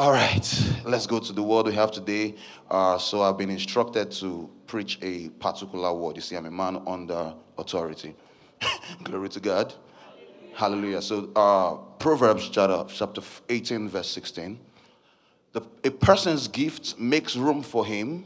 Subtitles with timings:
[0.00, 2.36] All right, let's go to the word we have today.
[2.70, 6.14] Uh, so I've been instructed to preach a particular word.
[6.14, 8.14] You see, I'm a man under authority.
[9.02, 9.74] Glory to God.
[10.54, 11.02] Hallelujah.
[11.02, 14.60] So uh, Proverbs chapter, chapter 18, verse 16.
[15.50, 18.24] The, a person's gift makes room for him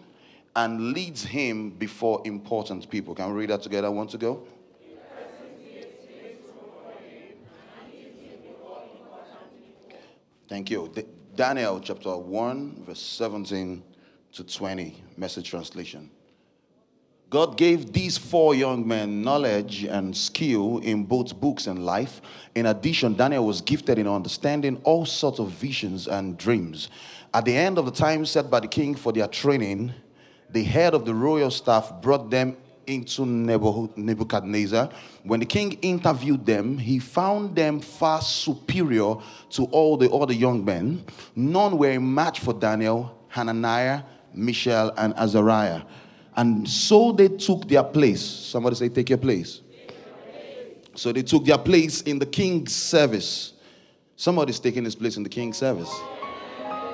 [0.54, 3.14] and leads him before important people.
[3.14, 3.90] Can we read that together?
[3.90, 4.42] Want to go?
[10.50, 10.92] Thank you.
[11.34, 13.82] Daniel chapter 1, verse 17
[14.32, 16.10] to 20, message translation.
[17.30, 22.20] God gave these four young men knowledge and skill in both books and life.
[22.54, 26.90] In addition, Daniel was gifted in understanding all sorts of visions and dreams.
[27.32, 29.94] At the end of the time set by the king for their training,
[30.50, 34.90] the head of the royal staff brought them into Nebuchadnezzar.
[35.22, 39.16] When the king interviewed them, he found them far superior
[39.50, 41.04] to all the other young men.
[41.36, 44.02] None were a match for Daniel, Hananiah,
[44.34, 45.82] Mishael, and Azariah.
[46.36, 48.22] And so they took their place.
[48.22, 49.60] Somebody say, Take your place.
[50.94, 53.54] So they took their place in the king's service.
[54.16, 55.92] Somebody's taking his place in the king's service.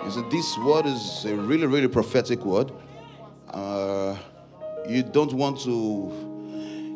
[0.05, 2.73] You see, this word is a really, really prophetic word.
[3.49, 4.17] Uh,
[4.89, 6.27] you don't want to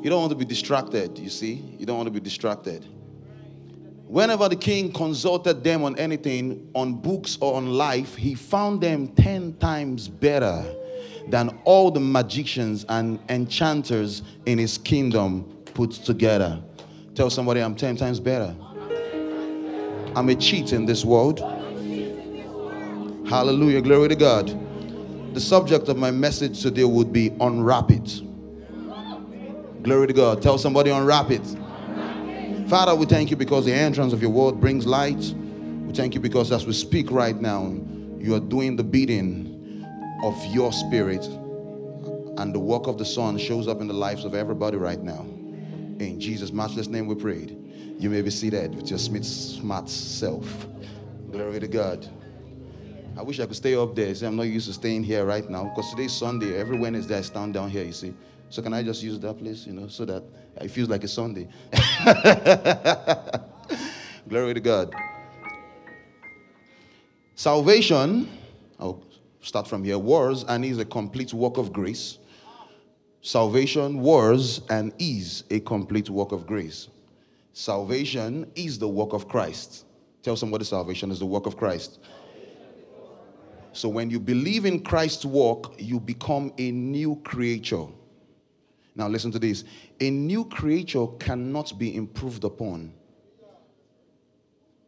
[0.03, 1.77] you don't want to be distracted you see?
[1.79, 2.87] You don't want to be distracted.
[4.07, 9.09] Whenever the king consulted them on anything on books or on life he found them
[9.09, 10.65] 10 times better
[11.29, 16.63] than all the magicians and enchanters in his kingdom put together.
[17.15, 18.57] Tell somebody i'm 10 times better.
[20.17, 21.41] I'm a cheat in this world.
[23.29, 23.81] Hallelujah.
[23.81, 24.72] Glory to god
[25.35, 28.21] the subject of my message today would be unwrap it.
[29.83, 30.43] Glory to God.
[30.43, 31.47] Tell somebody unwrap it.
[32.69, 35.35] Father, we thank you because the entrance of your word brings light.
[35.87, 37.75] We thank you because as we speak right now,
[38.19, 39.85] you are doing the beating
[40.23, 41.25] of your spirit.
[42.39, 45.21] And the work of the Son shows up in the lives of everybody right now.
[45.99, 47.59] In Jesus' matchless name we prayed.
[47.99, 50.67] You may be seated with your smart self.
[51.31, 52.09] Glory to God.
[53.17, 54.15] I wish I could stay up there.
[54.15, 56.57] See, I'm not used to staying here right now because today's Sunday.
[56.57, 58.15] Every Wednesday I stand down here, you see.
[58.49, 60.23] So can I just use that place, you know, so that
[60.57, 61.49] it feels like a Sunday?
[64.29, 64.95] Glory to God.
[67.35, 68.29] Salvation,
[68.79, 69.05] I'll
[69.41, 72.19] start from here, was and is a complete work of grace.
[73.21, 76.89] Salvation was and is a complete work of grace.
[77.53, 79.85] Salvation is the work of Christ.
[80.23, 81.99] Tell somebody salvation is the work of Christ.
[83.73, 87.87] So when you believe in Christ's work, you become a new creature.
[88.95, 89.65] Now, listen to this
[90.01, 92.93] a new creature cannot be improved upon.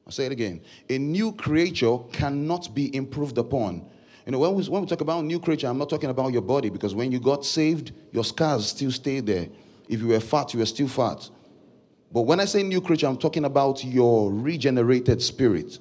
[0.06, 0.60] I'll say it again.
[0.90, 3.86] A new creature cannot be improved upon.
[4.26, 6.42] You know, when we, when we talk about new creature, I'm not talking about your
[6.42, 9.48] body because when you got saved, your scars still stay there.
[9.88, 11.28] If you were fat, you were still fat.
[12.12, 15.78] But when I say new creature, I'm talking about your regenerated spirit.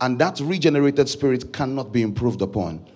[0.00, 2.86] And that regenerated spirit cannot be improved upon.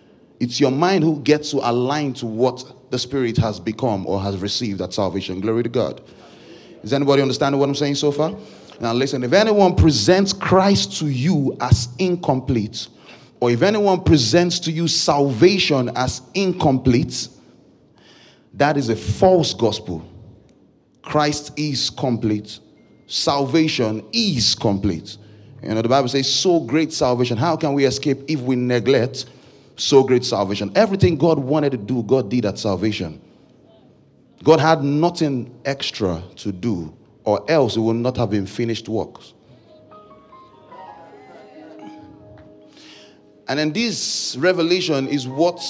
[0.41, 4.37] It's your mind who gets to align to what the spirit has become or has
[4.39, 5.41] received at salvation.
[5.41, 6.03] Glory to God.
[6.83, 8.35] Is anybody understanding what I'm saying so far?
[8.81, 12.89] Now, listen, if anyone presents Christ to you as incomplete,
[13.41, 17.29] or if anyone presents to you salvation as incomplete,
[18.55, 20.07] that is a false gospel.
[21.03, 22.59] Christ is complete,
[23.07, 25.19] salvation is complete.
[25.65, 27.39] You know, the Bible says, so great salvation.
[27.39, 29.25] How can we escape if we neglect
[29.77, 30.71] so great salvation?
[30.75, 33.19] Everything God wanted to do, God did at salvation.
[34.43, 39.33] God had nothing extra to do, or else it would not have been finished works.
[43.49, 45.63] And then this revelation is what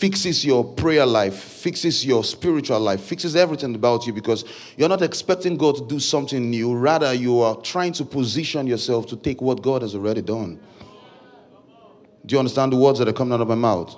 [0.00, 4.46] fixes your prayer life, fixes your spiritual life, fixes everything about you because
[4.78, 6.74] you're not expecting God to do something new.
[6.74, 10.58] Rather, you are trying to position yourself to take what God has already done.
[12.24, 13.94] Do you understand the words that are coming out of my mouth?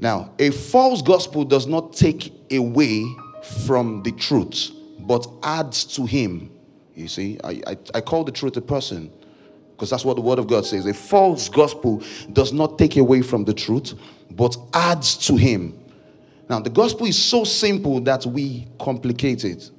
[0.00, 3.04] Now, a false gospel does not take away
[3.64, 6.50] from the truth, but adds to him.
[6.96, 9.12] You see, I, I, I call the truth a person
[9.72, 10.86] because that's what the word of God says.
[10.86, 12.02] A false gospel
[12.32, 13.94] does not take away from the truth,
[14.30, 15.76] but adds to him.
[16.48, 19.70] Now, the gospel is so simple that we complicate it.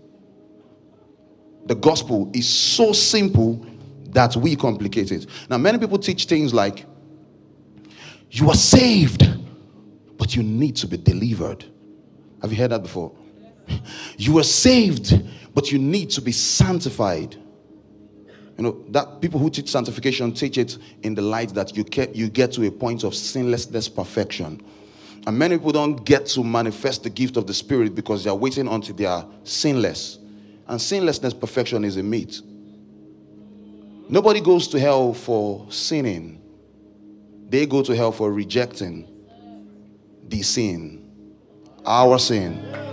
[1.66, 3.66] The gospel is so simple
[4.10, 5.26] that we complicate it.
[5.50, 6.86] Now, many people teach things like,
[8.30, 9.28] you are saved,
[10.18, 11.66] but you need to be delivered.
[12.42, 13.12] Have you heard that before?
[14.18, 15.22] You are saved,
[15.54, 17.36] but you need to be sanctified.
[18.58, 22.16] You know, that people who teach sanctification teach it in the light that you get,
[22.16, 24.62] you get to a point of sinlessness perfection.
[25.26, 28.68] And many people don't get to manifest the gift of the Spirit because they're waiting
[28.68, 30.20] until they are sinless.
[30.68, 32.42] And sinlessness perfection is a myth.
[34.10, 36.42] Nobody goes to hell for sinning,
[37.48, 39.08] they go to hell for rejecting
[40.28, 41.10] the sin,
[41.86, 42.91] our sin.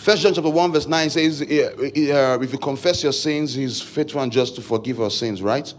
[0.00, 3.12] First John chapter 1, verse 9 says, eh, eh, eh, uh, If you confess your
[3.12, 5.74] sins, he's faithful and just to forgive our sins, right?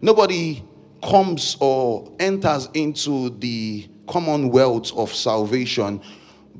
[0.00, 0.64] Nobody
[1.02, 6.00] comes or enters into the commonwealth of salvation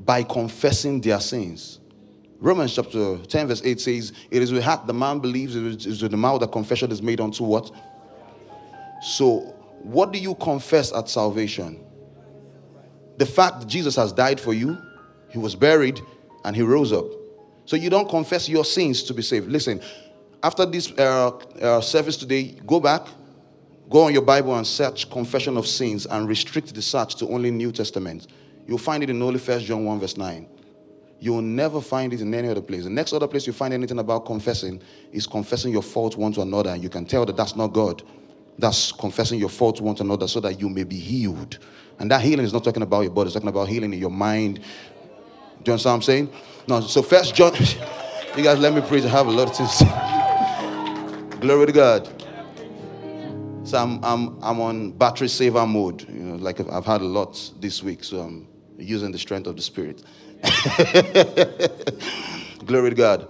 [0.05, 1.79] by confessing their sins.
[2.39, 6.03] Romans chapter 10, verse 8 says, It is with heart the man believes, it is
[6.03, 7.71] with the mouth that confession is made unto what?
[9.01, 9.39] So,
[9.81, 11.83] what do you confess at salvation?
[13.17, 14.77] The fact that Jesus has died for you,
[15.31, 15.99] he was buried,
[16.43, 17.05] and he rose up.
[17.65, 19.47] So you don't confess your sins to be saved.
[19.47, 19.81] Listen,
[20.41, 21.29] after this uh,
[21.61, 23.07] uh, service today, go back,
[23.89, 27.51] go on your Bible and search confession of sins and restrict the search to only
[27.51, 28.27] New Testament.
[28.67, 30.47] You'll find it in only First John 1, verse 9.
[31.19, 32.85] You will never find it in any other place.
[32.85, 34.81] The next other place you find anything about confessing
[35.11, 36.69] is confessing your fault one to another.
[36.69, 38.03] And you can tell that that's not God.
[38.57, 41.59] That's confessing your fault one to another so that you may be healed.
[41.99, 44.09] And that healing is not talking about your body, it's talking about healing in your
[44.09, 44.61] mind.
[45.69, 46.29] You understand what I'm saying?
[46.67, 47.53] No, so first John,
[48.35, 49.03] you guys let me preach.
[49.03, 49.77] I have a lot of things.
[51.39, 52.09] Glory to God.
[53.63, 56.09] So I'm, I'm, I'm on battery saver mode.
[56.09, 58.47] You know, like I've had a lot this week, so I'm
[58.79, 60.01] using the strength of the Spirit.
[62.65, 63.27] Glory to God.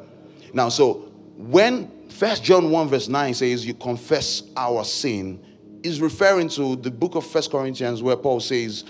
[0.53, 5.43] Now, so when First John 1 verse 9 says you confess our sin,
[5.83, 8.85] is referring to the book of First Corinthians where Paul says,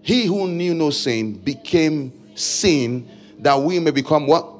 [0.00, 3.08] He who knew no sin became sin
[3.40, 4.54] that we may become what?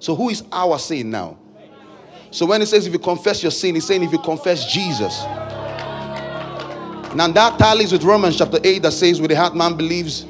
[0.00, 1.38] So who is our sin now?
[2.30, 5.22] So when he says if you confess your sin, he's saying if you confess Jesus.
[7.14, 10.26] Now that tallies with Romans chapter 8 that says, with the heart man believes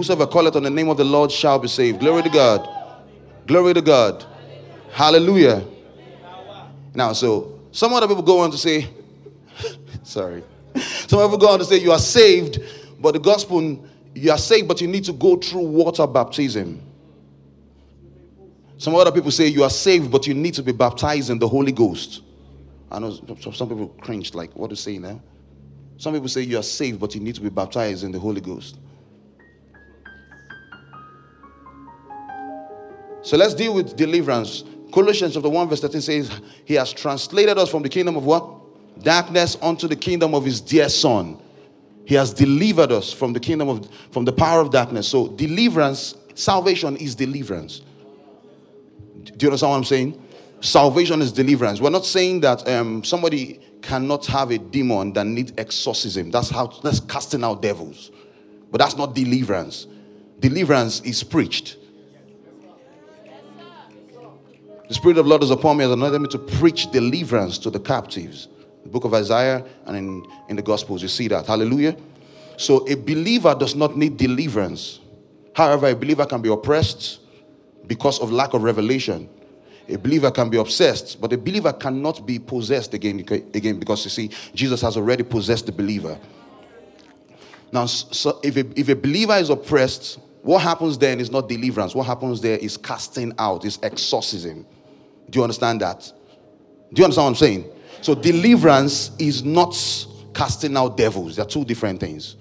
[0.00, 2.00] Whosoever calleth on the name of the Lord shall be saved.
[2.00, 2.68] Glory to God.
[3.46, 4.24] Glory to God.
[4.92, 5.62] Hallelujah.
[6.94, 8.88] Now, so some other people go on to say,
[10.02, 10.42] sorry.
[10.74, 12.60] Some people go on to say you are saved,
[12.98, 13.84] but the gospel,
[14.14, 16.82] you are saved, but you need to go through water baptism.
[18.78, 21.46] Some other people say you are saved, but you need to be baptized in the
[21.46, 22.22] Holy Ghost.
[22.90, 25.20] I know some people cringed, like, what are you saying now?
[25.96, 28.40] Some people say you are saved, but you need to be baptized in the Holy
[28.40, 28.78] Ghost.
[33.22, 34.64] So let's deal with deliverance.
[34.92, 39.02] Colossians chapter 1, verse 13 says, He has translated us from the kingdom of what?
[39.02, 41.38] Darkness unto the kingdom of his dear son.
[42.10, 45.06] He has delivered us from the kingdom of from the power of darkness.
[45.06, 47.82] So deliverance, salvation is deliverance.
[49.22, 50.20] Do you understand what I'm saying?
[50.60, 51.80] Salvation is deliverance.
[51.80, 56.32] We're not saying that um, somebody cannot have a demon that needs exorcism.
[56.32, 58.10] That's how that's casting out devils.
[58.72, 59.86] But that's not deliverance.
[60.40, 61.76] Deliverance is preached.
[64.88, 67.70] The Spirit of the Lord is upon me has anointed me to preach deliverance to
[67.70, 68.48] the captives.
[68.82, 71.46] The book of Isaiah and in, in the Gospels, you see that.
[71.46, 71.96] Hallelujah.
[72.56, 75.00] So a believer does not need deliverance.
[75.54, 77.20] However, a believer can be oppressed
[77.86, 79.28] because of lack of revelation.
[79.88, 83.18] A believer can be obsessed, but a believer cannot be possessed again,
[83.54, 86.18] again because you see, Jesus has already possessed the believer.
[87.72, 91.94] Now, so if a, if a believer is oppressed, what happens then is not deliverance.
[91.94, 94.66] What happens there is casting out, is exorcism.
[95.28, 96.12] Do you understand that?
[96.92, 97.70] Do you understand what I'm saying?
[98.02, 99.74] So, deliverance is not
[100.34, 102.36] casting out devils, they're two different things.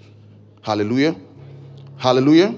[0.61, 1.15] Hallelujah.
[1.97, 2.55] Hallelujah.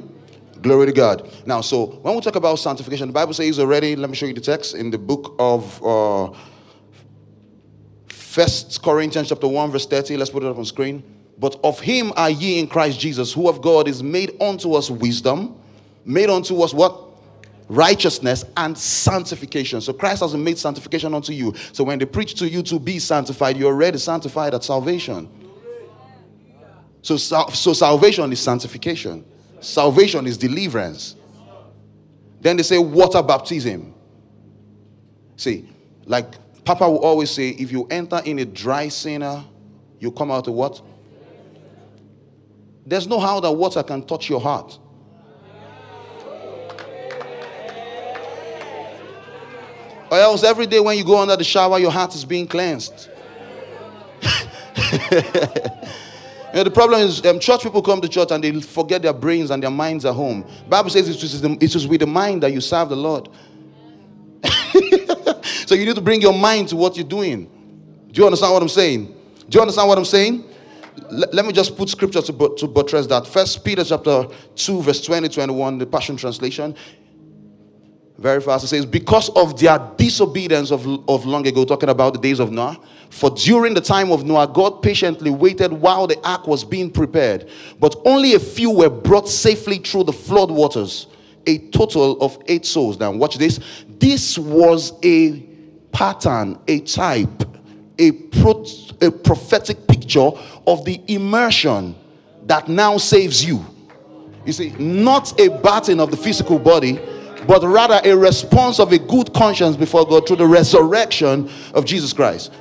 [0.62, 1.28] Glory to God.
[1.46, 4.34] Now, so when we talk about sanctification, the Bible says already, let me show you
[4.34, 6.32] the text in the book of uh,
[8.08, 10.18] First Corinthians chapter 1, verse 30.
[10.18, 11.04] Let's put it up on screen.
[11.40, 14.92] But of him are ye in Christ Jesus, who of God is made unto us
[14.92, 15.60] wisdom,
[16.06, 17.11] made unto us what?
[17.72, 19.80] Righteousness and sanctification.
[19.80, 21.54] So Christ has made sanctification unto you.
[21.72, 25.30] So when they preach to you to be sanctified, you're already sanctified at salvation.
[27.02, 29.24] So, so salvation is sanctification.
[29.62, 31.16] Salvation is deliverance.
[32.42, 33.94] Then they say water baptism.
[35.38, 35.70] See,
[36.06, 36.26] like
[36.66, 39.46] Papa will always say, if you enter in a dry sinner,
[39.98, 40.82] you come out of what?
[42.86, 44.78] There's no how that water can touch your heart.
[50.12, 53.10] Or else every day when you go under the shower, your heart is being cleansed.
[54.22, 55.22] you
[56.54, 59.52] know, the problem is um, church people come to church and they forget their brains
[59.52, 60.46] and their minds at home.
[60.68, 63.30] Bible says it is, the, it is with the mind that you serve the Lord.
[65.66, 67.46] so you need to bring your mind to what you're doing.
[68.12, 69.06] Do you understand what I'm saying?
[69.48, 70.44] Do you understand what I'm saying?
[71.10, 73.28] L- let me just put scripture to, to buttress that.
[73.28, 74.26] First Peter chapter
[74.56, 76.76] 2, verse 20, 21, the Passion Translation.
[78.18, 78.66] Very fast.
[78.66, 82.52] It says, Because of their disobedience of, of long ago, talking about the days of
[82.52, 86.90] Noah, for during the time of Noah, God patiently waited while the ark was being
[86.90, 87.50] prepared.
[87.80, 91.08] But only a few were brought safely through the flood waters.
[91.48, 93.00] A total of eight souls.
[93.00, 93.60] Now, watch this.
[93.98, 95.40] This was a
[95.92, 97.44] pattern, a type,
[97.98, 98.66] a, pro-
[99.02, 100.30] a prophetic picture
[100.68, 101.96] of the immersion
[102.46, 103.66] that now saves you.
[104.46, 107.00] You see, not a bathing of the physical body,
[107.48, 112.14] but rather a response of a good conscience before God through the resurrection of Jesus
[112.14, 112.52] Christ.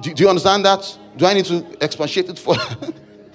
[0.00, 0.98] Do, do you understand that?
[1.16, 2.54] Do I need to expatiate it for?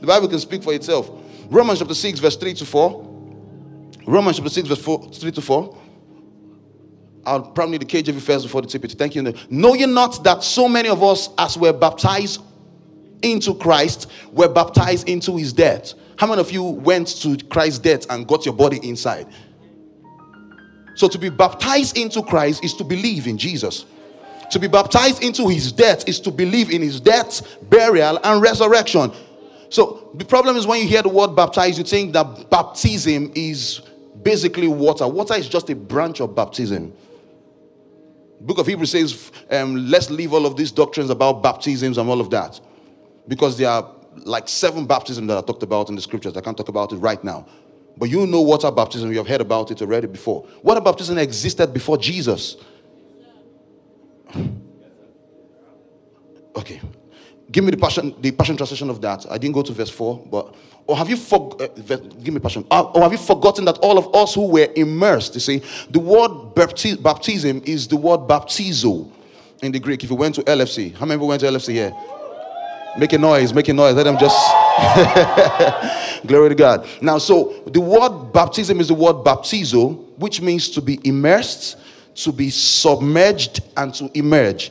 [0.00, 1.10] the Bible can speak for itself.
[1.48, 3.10] Romans chapter 6, verse 3 to 4.
[4.06, 5.78] Romans chapter 6, verse 4, 3 to 4.
[7.26, 8.98] I'll probably need the KJV first before the TPT.
[8.98, 9.34] Thank you.
[9.48, 12.42] Know you not that so many of us, as were baptized
[13.22, 15.94] into Christ, were baptized into his death?
[16.16, 19.26] How many of you went to Christ's death and got your body inside?
[20.94, 23.84] So to be baptized into Christ is to believe in Jesus.
[24.50, 29.12] To be baptized into his death is to believe in his death, burial, and resurrection.
[29.70, 33.80] So the problem is when you hear the word baptized, you think that baptism is
[34.22, 35.08] basically water.
[35.08, 36.92] Water is just a branch of baptism.
[38.40, 42.20] Book of Hebrews says, um, let's leave all of these doctrines about baptisms and all
[42.20, 42.60] of that.
[43.26, 43.82] Because they are
[44.18, 46.36] like seven baptisms that are talked about in the scriptures.
[46.36, 47.46] I can't talk about it right now.
[47.96, 50.46] But you know water baptism, you have heard about it already before.
[50.62, 52.56] Water baptism existed before Jesus.
[56.56, 56.80] Okay.
[57.50, 59.26] Give me the passion, the passion translation of that.
[59.28, 60.54] I didn't go to verse 4, but
[60.86, 62.66] or have you for, uh, give me passion.
[62.70, 65.98] Or, or have you forgotten that all of us who were immersed, you see, the
[65.98, 69.10] word baptism is the word baptizo
[69.62, 70.04] in the Greek.
[70.04, 71.92] If you went to LFC, how many people went to LFC here?
[72.96, 73.94] Make a noise, make a noise.
[73.94, 74.36] Let them just.
[76.26, 76.88] Glory to God.
[77.02, 81.76] Now, so the word baptism is the word baptizo, which means to be immersed,
[82.16, 84.70] to be submerged, and to emerge.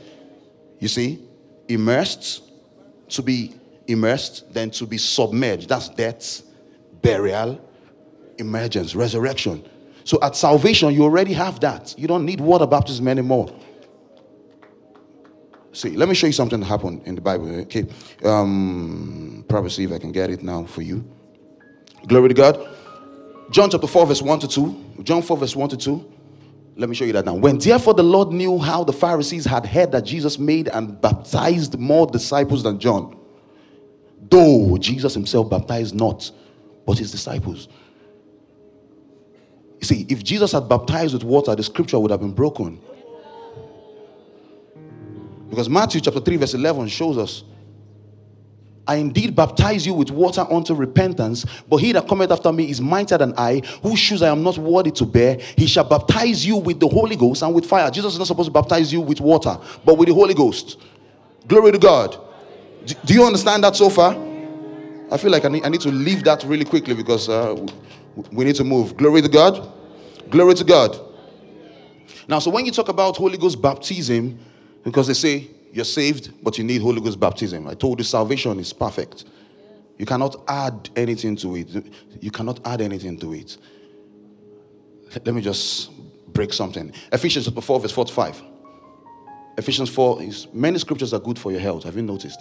[0.80, 1.20] You see,
[1.68, 2.44] immersed,
[3.10, 3.53] to be
[3.88, 5.70] immersed, then to be submerged.
[5.70, 6.42] That's death,
[7.01, 7.62] burial,
[8.38, 9.63] emergence, resurrection.
[10.06, 11.94] So at salvation, you already have that.
[11.98, 13.53] You don't need water baptism anymore.
[15.74, 17.48] See, let me show you something that happened in the Bible.
[17.62, 17.88] Okay,
[18.24, 21.03] um, probably see if I can get it now for you.
[22.08, 22.70] Glory to God.
[23.50, 24.86] John chapter 4, verse 1 to 2.
[25.03, 26.13] John 4, verse 1 to 2.
[26.75, 27.34] Let me show you that now.
[27.36, 31.77] When therefore the Lord knew how the Pharisees had heard that Jesus made and baptized
[31.77, 33.18] more disciples than John,
[34.22, 36.32] though Jesus himself baptized not,
[36.86, 37.68] but his disciples.
[39.80, 42.80] You see, if Jesus had baptized with water, the scripture would have been broken.
[45.50, 47.44] Because Matthew chapter 3, verse 11 shows us
[48.88, 52.82] I indeed baptize you with water unto repentance, but he that cometh after me is
[52.82, 55.38] mightier than I, whose shoes I am not worthy to bear.
[55.58, 57.90] He shall baptize you with the Holy Ghost and with fire.
[57.90, 60.80] Jesus is not supposed to baptize you with water, but with the Holy Ghost.
[61.48, 62.18] Glory to God.
[62.86, 64.18] Do, do you understand that so far?
[65.10, 67.56] I feel like I need, I need to leave that really quickly because uh,
[68.32, 68.98] we need to move.
[68.98, 69.72] Glory to God.
[70.30, 71.00] Glory to God.
[72.28, 74.40] Now, so when you talk about Holy Ghost baptism,
[74.84, 77.68] because they say you're saved, but you need Holy Ghost baptism.
[77.68, 79.25] I told you salvation is perfect.
[79.98, 81.70] You cannot add anything to it.
[82.20, 83.58] You cannot add anything to it.
[85.13, 85.92] Let me just
[86.34, 86.92] break something.
[87.12, 88.42] Ephesians 4, verse 45.
[89.58, 91.84] Ephesians 4 is many scriptures are good for your health.
[91.84, 92.40] Have you noticed?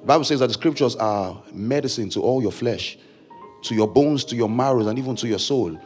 [0.00, 2.98] The Bible says that the scriptures are medicine to all your flesh,
[3.62, 5.78] to your bones, to your marrows, and even to your soul.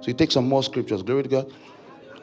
[0.00, 1.02] So you take some more scriptures.
[1.02, 1.52] Glory to God.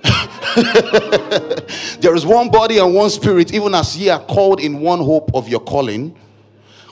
[1.99, 5.31] there is one body and one spirit, even as ye are called in one hope
[5.33, 6.15] of your calling,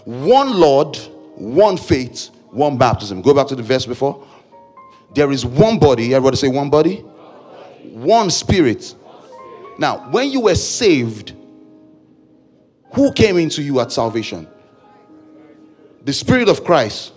[0.06, 0.98] one Lord,
[1.36, 3.22] one faith, one baptism.
[3.22, 4.26] Go back to the verse before.
[5.14, 6.14] There is one body.
[6.14, 6.98] Everybody say one body,
[7.92, 8.96] one spirit.
[9.78, 11.34] Now, when you were saved,
[12.94, 14.48] who came into you at salvation?
[16.04, 17.14] The Spirit of Christ.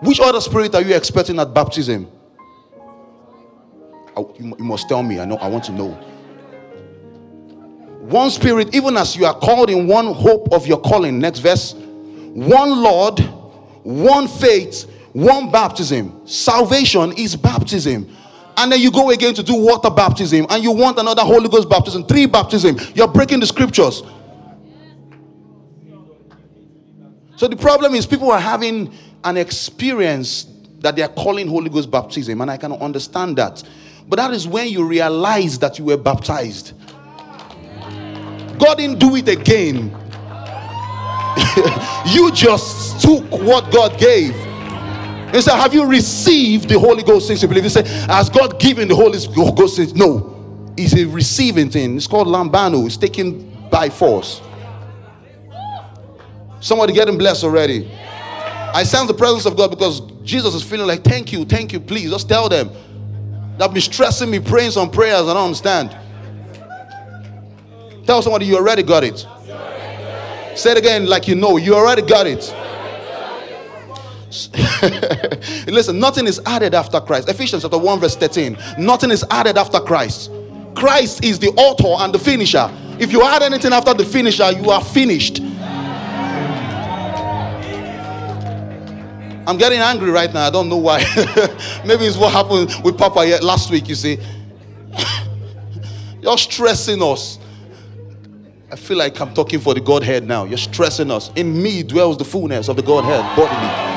[0.00, 2.10] Which other spirit are you expecting at baptism?
[4.16, 5.20] You must tell me.
[5.20, 5.36] I know.
[5.36, 5.90] I want to know.
[8.00, 11.18] One spirit, even as you are called in one hope of your calling.
[11.18, 11.74] Next verse.
[11.74, 13.18] One Lord,
[13.82, 16.26] one faith, one baptism.
[16.26, 18.08] Salvation is baptism.
[18.58, 21.68] And then you go again to do water baptism, and you want another Holy Ghost
[21.68, 22.78] baptism, three baptism.
[22.94, 24.02] You're breaking the scriptures.
[27.36, 28.94] So the problem is people are having
[29.24, 30.46] an experience
[30.78, 33.62] that they are calling Holy Ghost baptism, and I can understand that.
[34.08, 36.72] But that is when you realize that you were baptized.
[38.58, 39.90] God didn't do it again.
[42.06, 44.34] you just took what God gave.
[45.34, 47.64] He said, Have you received the Holy Ghost since you believe?
[47.64, 49.94] He said, Has God given the Holy Ghost since?
[49.94, 50.32] No.
[50.76, 51.96] It's a receiving thing.
[51.96, 52.86] It's called lambano.
[52.86, 54.40] It's taken by force.
[56.60, 57.90] Somebody getting blessed already.
[58.72, 61.80] I sense the presence of God because Jesus is feeling like, Thank you, thank you,
[61.80, 62.10] please.
[62.10, 62.70] Just tell them.
[63.58, 65.22] That be stressing me, praying some prayers.
[65.22, 65.96] I don't understand.
[68.06, 69.26] Tell somebody you already got it.
[70.56, 71.56] Say it again like you know.
[71.56, 72.54] You already got it.
[75.66, 77.28] Listen, nothing is added after Christ.
[77.28, 78.56] Ephesians chapter 1, verse 13.
[78.78, 80.30] Nothing is added after Christ.
[80.74, 82.70] Christ is the author and the finisher.
[82.98, 85.40] If you add anything after the finisher, you are finished.
[89.46, 90.46] I'm getting angry right now.
[90.46, 90.98] I don't know why.
[91.84, 94.18] Maybe it's what happened with Papa last week, you see.
[96.20, 97.38] You're stressing us.
[98.70, 100.44] I feel like I'm talking for the Godhead now.
[100.44, 101.30] You're stressing us.
[101.36, 103.96] In me dwells the fullness of the Godhead bodily.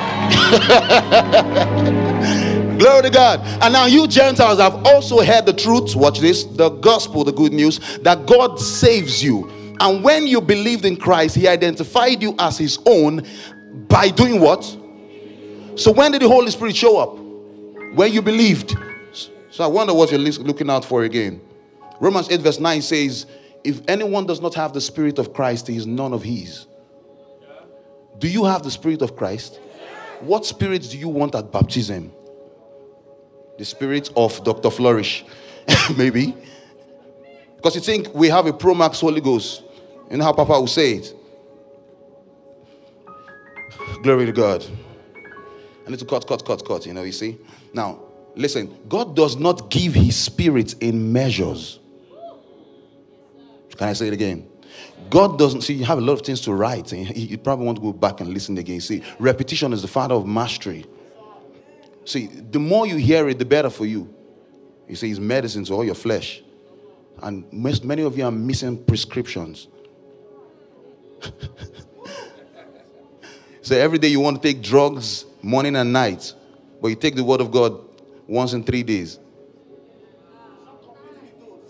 [2.78, 3.40] Glory to God.
[3.64, 5.96] And now you Gentiles have also heard the truth.
[5.96, 9.50] Watch this the gospel, the good news that God saves you.
[9.80, 13.26] And when you believed in Christ, He identified you as His own
[13.88, 14.78] by doing what?
[15.80, 17.18] So when did the Holy Spirit show up?
[17.96, 18.78] When you believed.
[19.50, 21.40] So I wonder what you're looking out for again.
[22.02, 23.26] Romans 8, verse 9 says,
[23.64, 26.66] If anyone does not have the Spirit of Christ, he is none of his.
[28.18, 29.62] Do you have the Spirit of Christ?
[30.20, 32.12] What spirit do you want at baptism?
[33.58, 34.70] The spirit of Dr.
[34.70, 35.24] Flourish,
[35.98, 36.36] maybe.
[37.56, 39.64] Because you think we have a Pro Max Holy Ghost.
[40.12, 41.16] You know how Papa will say it.
[44.04, 44.66] Glory to God.
[45.94, 46.86] I to cut, cut, cut, cut.
[46.86, 47.38] You know, you see?
[47.74, 48.00] Now,
[48.36, 51.80] listen, God does not give his spirit in measures.
[53.76, 54.48] Can I say it again?
[55.10, 57.78] God doesn't see you have a lot of things to write, and you probably want
[57.78, 58.82] to go back and listen again.
[58.82, 60.86] See, repetition is the father of mastery.
[62.06, 64.14] See, the more you hear it, the better for you.
[64.88, 66.44] You see, it's medicine to all your flesh.
[67.22, 69.68] And most, many of you are missing prescriptions.
[73.62, 76.34] so every day you want to take drugs morning and night,
[76.82, 77.80] but you take the word of God
[78.28, 79.20] once in three days.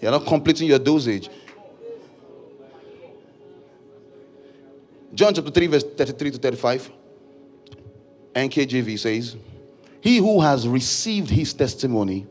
[0.02, 1.30] You're not completing your dosage.
[5.14, 6.92] John chapter 3, verse 33 to 35.
[8.34, 9.36] NKJV says,
[10.02, 12.28] He who has received his testimony,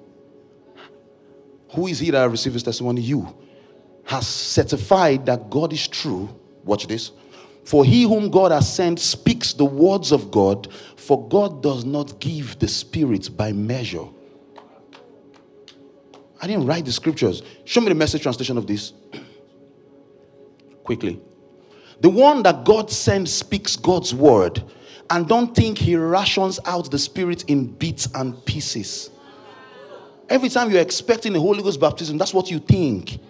[1.74, 3.03] who is he that received his testimony?
[3.03, 3.37] You.
[4.05, 6.29] Has certified that God is true.
[6.64, 7.12] Watch this.
[7.68, 12.18] For he whom God has sent speaks the words of God, for God does not
[12.18, 14.07] give the Spirit by measure.
[16.40, 17.42] I didn't write the scriptures.
[17.66, 18.94] Show me the message translation of this.
[20.83, 21.20] Quickly.
[22.00, 24.64] The one that God sends speaks God's word.
[25.11, 29.11] And don't think he rations out the spirit in bits and pieces.
[30.31, 33.20] Every time you're expecting a Holy Ghost baptism, that's what you think.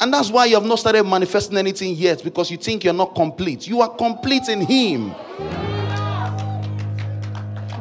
[0.00, 3.14] And that's why you have not started manifesting anything yet because you think you're not
[3.14, 3.66] complete.
[3.66, 5.10] You are complete in Him.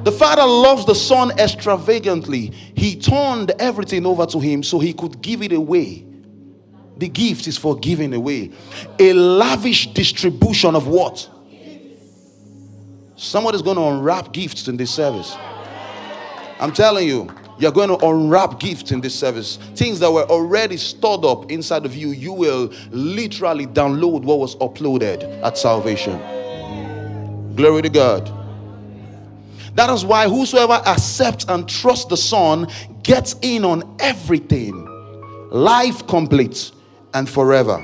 [0.03, 2.47] The Father loves the Son extravagantly.
[2.75, 6.05] He turned everything over to Him so He could give it away.
[6.97, 8.51] The gift is for giving away.
[8.97, 11.29] A lavish distribution of what?
[13.15, 15.35] Somebody's going to unwrap gifts in this service.
[16.59, 19.57] I'm telling you, you're going to unwrap gifts in this service.
[19.75, 24.55] Things that were already stored up inside of you, you will literally download what was
[24.57, 26.17] uploaded at salvation.
[27.55, 28.31] Glory to God.
[29.75, 32.67] That is why whosoever accepts and trusts the Son
[33.03, 34.85] gets in on everything.
[35.51, 36.71] Life complete
[37.13, 37.83] and forever.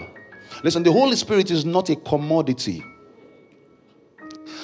[0.64, 2.84] Listen, the Holy Spirit is not a commodity.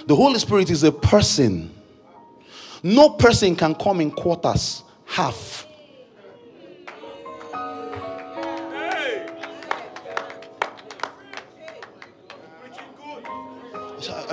[0.08, 1.74] The Holy Spirit is a person.
[2.82, 5.66] No person can come in quarters, half.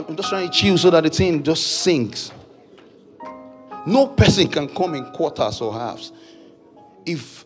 [0.08, 2.30] I'm just trying to chill so that the thing just sinks.
[3.86, 6.12] No person can come in quarters or halves.
[7.04, 7.44] If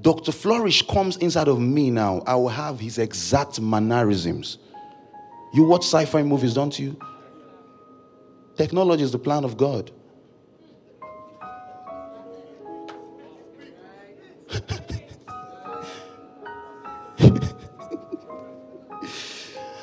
[0.00, 0.32] Dr.
[0.32, 4.58] Flourish comes inside of me now, I will have his exact mannerisms.
[5.54, 6.98] You watch sci fi movies, don't you?
[8.56, 9.90] Technology is the plan of God.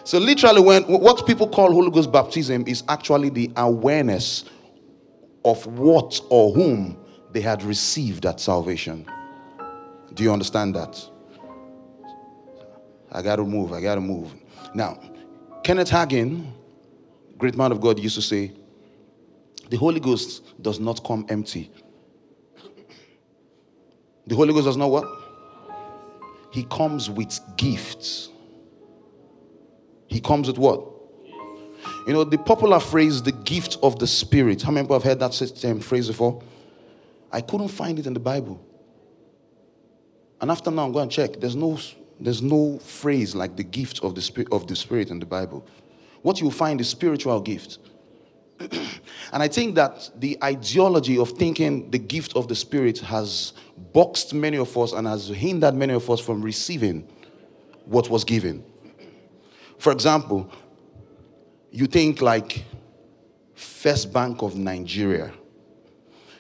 [0.10, 4.44] So, literally, when what people call Holy Ghost baptism is actually the awareness
[5.46, 6.98] of what or whom
[7.32, 9.06] they had received that salvation.
[10.16, 11.00] Do you understand that?
[13.12, 13.72] I got to move.
[13.72, 14.34] I got to move.
[14.74, 15.00] Now,
[15.64, 16.54] Kenneth Hagin,
[17.38, 18.52] great man of God, used to say,
[19.70, 21.70] The Holy Ghost does not come empty.
[24.26, 25.06] The Holy Ghost does not what?
[26.50, 28.30] He comes with gifts.
[30.10, 30.86] He comes with what?
[32.06, 34.64] You know, the popular phrase, the gift of the Spirit.
[34.64, 36.42] How many people have heard that same um, phrase before?
[37.32, 38.60] I couldn't find it in the Bible.
[40.42, 41.40] And after now, I'm going to check.
[41.40, 41.78] There's no,
[42.20, 45.66] there's no phrase like the gift of the, spirit, of the Spirit in the Bible.
[46.24, 47.78] What you'll find is spiritual gift.
[48.60, 53.54] and I think that the ideology of thinking the gift of the Spirit has
[53.94, 57.08] boxed many of us and has hindered many of us from receiving
[57.86, 58.64] what was given.
[59.80, 60.52] For example,
[61.72, 62.66] you think like
[63.56, 65.32] First Bank of Nigeria.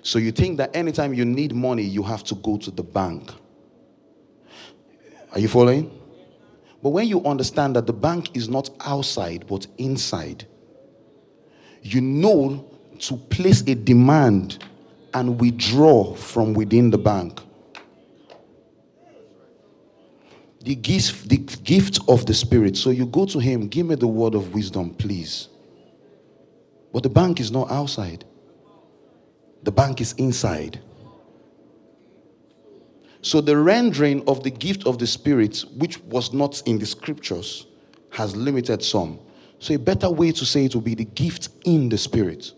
[0.01, 3.31] So you think that anytime you need money, you have to go to the bank.
[5.31, 5.89] Are you following?
[6.81, 10.45] But when you understand that the bank is not outside but inside,
[11.81, 12.65] you know
[12.99, 14.63] to place a demand
[15.13, 17.39] and withdraw from within the bank.
[20.61, 22.75] The gift, the gift of the Spirit.
[22.75, 25.47] So you go to Him, give me the word of wisdom, please.
[26.91, 28.25] But the bank is not outside,
[29.63, 30.79] the bank is inside.
[33.21, 37.67] So the rendering of the gift of the Spirit, which was not in the scriptures,
[38.11, 39.19] has limited some.
[39.59, 42.53] So a better way to say it would be the gift in the Spirit.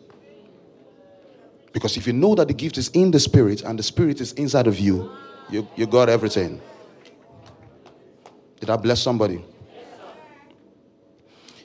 [1.73, 4.33] Because if you know that the gift is in the Spirit and the Spirit is
[4.33, 5.09] inside of you,
[5.49, 6.61] you, you got everything.
[8.61, 9.43] Did I bless somebody?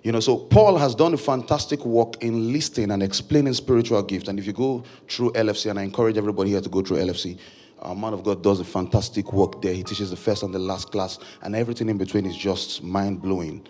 [0.02, 4.28] You know, so Paul has done a fantastic work in listing and explaining spiritual gifts.
[4.28, 7.38] And if you go through LFC, and I encourage everybody here to go through LFC,
[7.80, 9.74] our man of God does a fantastic work there.
[9.74, 13.20] He teaches the first and the last class, and everything in between is just mind
[13.20, 13.66] blowing.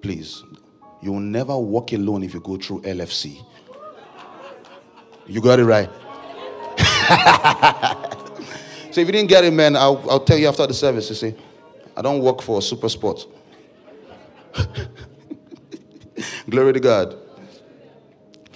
[0.00, 0.42] Please,
[1.00, 3.44] you will never walk alone if you go through LFC.
[5.26, 5.88] You got it right.
[8.90, 11.08] so if you didn't get it, man, I'll, I'll tell you after the service.
[11.10, 11.34] You see,
[11.96, 13.26] I don't work for a Super Sport.
[16.48, 17.16] Glory to God.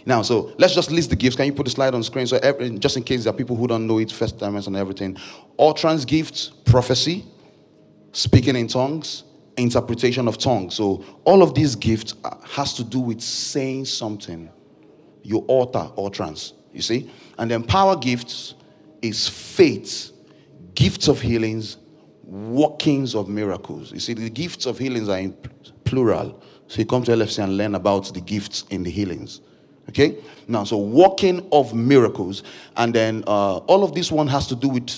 [0.07, 1.37] Now, so let's just list the gifts.
[1.37, 2.27] Can you put the slide on the screen?
[2.27, 4.77] So, every, just in case there are people who don't know it, first timers and
[4.77, 5.17] everything.
[5.59, 7.25] Utterance gifts, prophecy,
[8.13, 9.25] speaking in tongues,
[9.57, 10.75] interpretation of tongues.
[10.75, 14.51] So, all of these gifts uh, has to do with saying something.
[15.23, 17.11] You utter utterance, you see?
[17.39, 18.55] And then power gifts
[19.01, 20.13] is faith,
[20.75, 21.79] gifts of healings,
[22.27, 23.93] workings of miracles.
[23.93, 25.33] You see, the gifts of healings are in
[25.85, 26.43] plural.
[26.69, 29.41] So you come to LFC and learn about the gifts in the healings.
[29.91, 30.17] Okay?
[30.49, 32.43] Now, so working of miracles.
[32.77, 34.91] And then uh, all of this one has to do with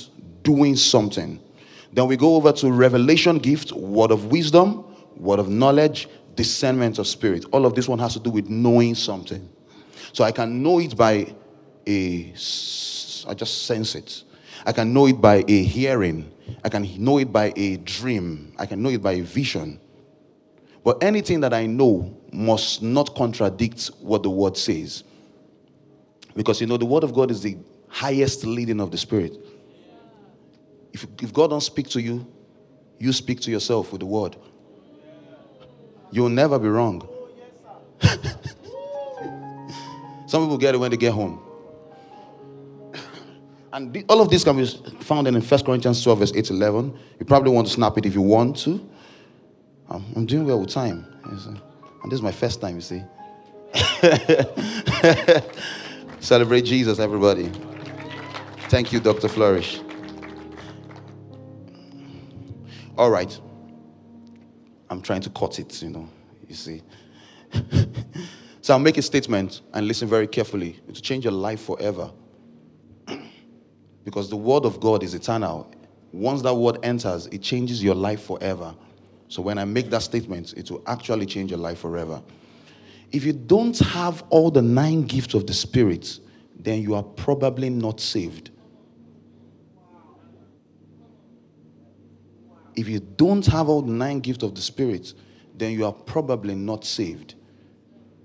[0.43, 1.41] doing something.
[1.93, 4.85] Then we go over to revelation gift, word of wisdom,
[5.17, 7.45] word of knowledge, discernment of spirit.
[7.53, 9.49] All of this one has to do with knowing something.
[10.13, 11.35] So I can know it by
[11.87, 12.33] a,
[13.27, 14.23] I just sense it.
[14.67, 16.31] I can know it by a hearing.
[16.65, 18.53] I can know it by a dream.
[18.59, 19.79] I can know it by a vision.
[20.85, 25.05] But anything that I know must not contradict what the word says.
[26.35, 27.57] Because you know, the word of God is the
[27.89, 29.37] highest leading of the spirit.
[30.93, 32.27] If, if God don't speak to you,
[32.99, 34.37] you speak to yourself with the word.
[36.11, 37.09] You'll never be wrong.
[40.27, 41.46] Some people get it when they get home.
[43.77, 44.65] And the, all of this can be
[45.01, 46.99] found in 1 Corinthians 12, verse 8 11.
[47.21, 48.81] You probably want to snap it if you want to.
[49.91, 51.05] I'm, I'm doing well with time.
[51.25, 53.03] And this is my first time, you see.
[56.21, 57.53] Celebrate Jesus, everybody.
[58.71, 59.29] Thank you, Dr.
[59.29, 59.83] Flourish.
[62.97, 63.39] All right.
[64.89, 66.09] I'm trying to cut it, you know,
[66.49, 66.81] you see.
[68.63, 72.11] so I'll make a statement and listen very carefully to change your life forever.
[74.07, 75.69] Because the word of God is eternal.
[76.13, 78.73] Once that word enters, it changes your life forever.
[79.27, 82.23] So when I make that statement, it will actually change your life forever.
[83.11, 86.21] If you don't have all the nine gifts of the Spirit,
[86.57, 88.51] then you are probably not saved.
[92.77, 95.15] If you don't have all the nine gifts of the Spirit,
[95.57, 97.35] then you are probably not saved.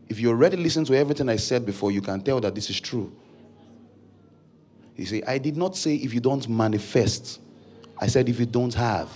[0.09, 2.79] If you already listened to everything I said before, you can tell that this is
[2.79, 3.11] true.
[4.95, 7.39] You see, I did not say if you don't manifest,
[7.97, 9.09] I said if you don't have.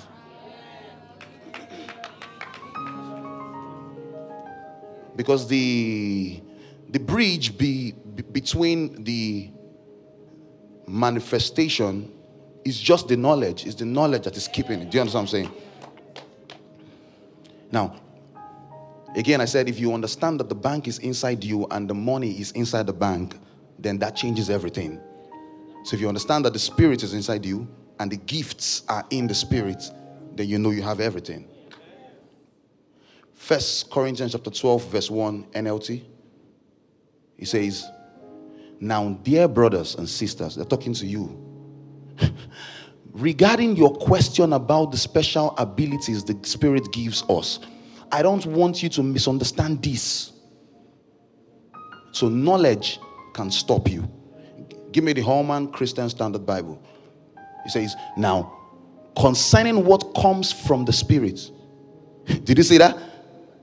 [5.15, 6.41] Because the,
[6.89, 9.49] the bridge be, be between the
[10.87, 12.11] manifestation
[12.63, 13.65] is just the knowledge.
[13.65, 14.89] It's the knowledge that is keeping it.
[14.89, 15.51] Do you understand what I'm saying?
[17.71, 18.01] Now,
[19.15, 22.31] again, I said if you understand that the bank is inside you and the money
[22.39, 23.37] is inside the bank,
[23.79, 24.99] then that changes everything.
[25.85, 27.67] So if you understand that the spirit is inside you
[27.99, 29.83] and the gifts are in the spirit,
[30.33, 31.47] then you know you have everything.
[33.35, 36.03] First Corinthians chapter 12, verse 1, NLT.
[37.37, 37.85] He says,
[38.79, 41.39] Now, dear brothers and sisters, they're talking to you.
[43.11, 47.59] Regarding your question about the special abilities the Spirit gives us,
[48.11, 50.31] I don't want you to misunderstand this.
[52.11, 52.99] So, knowledge
[53.35, 54.09] can stop you.
[54.95, 56.81] Give me the Holman Christian Standard Bible.
[57.65, 58.57] He says, Now,
[59.19, 61.51] concerning what comes from the Spirit,
[62.45, 62.97] did you see that?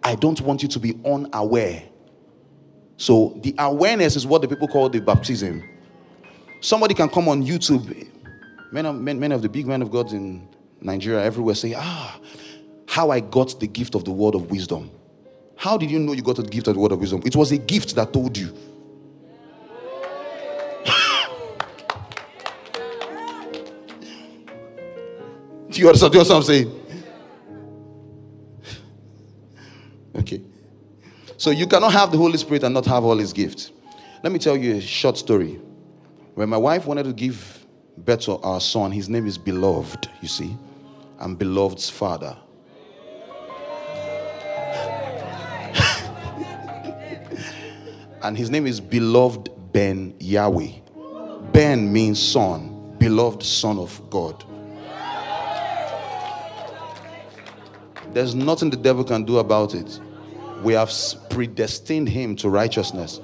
[0.02, 1.84] I don't want you to be unaware.
[2.98, 5.66] So the awareness is what the people call the baptism.
[6.60, 8.10] Somebody can come on YouTube.
[8.70, 10.46] Many of, many of the big men of God in
[10.82, 12.20] Nigeria, everywhere, say, Ah,
[12.86, 14.90] how I got the gift of the word of wisdom.
[15.56, 17.22] How did you know you got the gift of the word of wisdom?
[17.24, 18.54] It was a gift that told you.
[25.72, 26.80] do you understand what I'm saying?
[30.16, 30.42] Okay.
[31.38, 33.70] So you cannot have the Holy Spirit and not have all his gifts.
[34.22, 35.58] Let me tell you a short story.
[36.34, 37.66] When my wife wanted to give
[37.98, 40.56] birth to our son, his name is Beloved, you see.
[41.18, 42.36] I'm Beloved's father.
[48.22, 50.72] and his name is Beloved Ben Yahweh.
[51.52, 54.44] Ben means son, beloved son of God.
[58.12, 60.00] There's nothing the devil can do about it.
[60.62, 60.92] We have
[61.30, 63.18] predestined him to righteousness.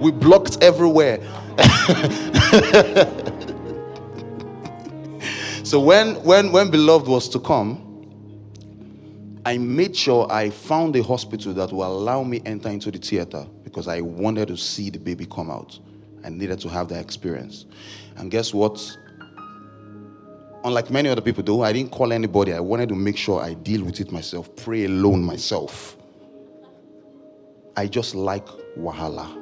[0.00, 1.18] we blocked everywhere.
[5.64, 7.92] so when when when beloved was to come,
[9.44, 13.46] I made sure I found a hospital that will allow me enter into the theater
[13.64, 15.78] because I wanted to see the baby come out.
[16.24, 17.66] I needed to have that experience.
[18.16, 18.96] And guess what?
[20.64, 22.52] Unlike many other people do, I didn't call anybody.
[22.52, 25.96] I wanted to make sure I deal with it myself, pray alone myself.
[27.76, 28.46] I just like
[28.78, 29.38] Wahala.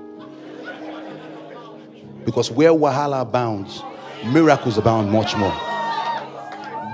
[2.24, 3.82] Because where Wahala abounds,
[4.26, 5.52] miracles abound much more.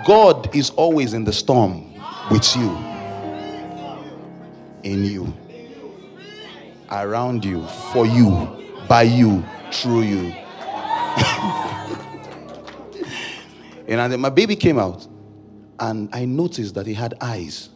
[0.07, 1.93] God is always in the storm
[2.31, 2.71] with you,
[4.85, 5.33] in you,
[6.91, 10.35] around you, for you, by you, through you.
[13.89, 15.07] And then my baby came out,
[15.79, 17.71] and I noticed that he had eyes,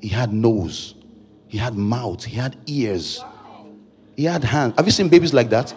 [0.00, 0.94] he had nose,
[1.48, 3.22] he had mouth, he had ears,
[4.16, 4.74] he had hands.
[4.76, 5.74] Have you seen babies like that?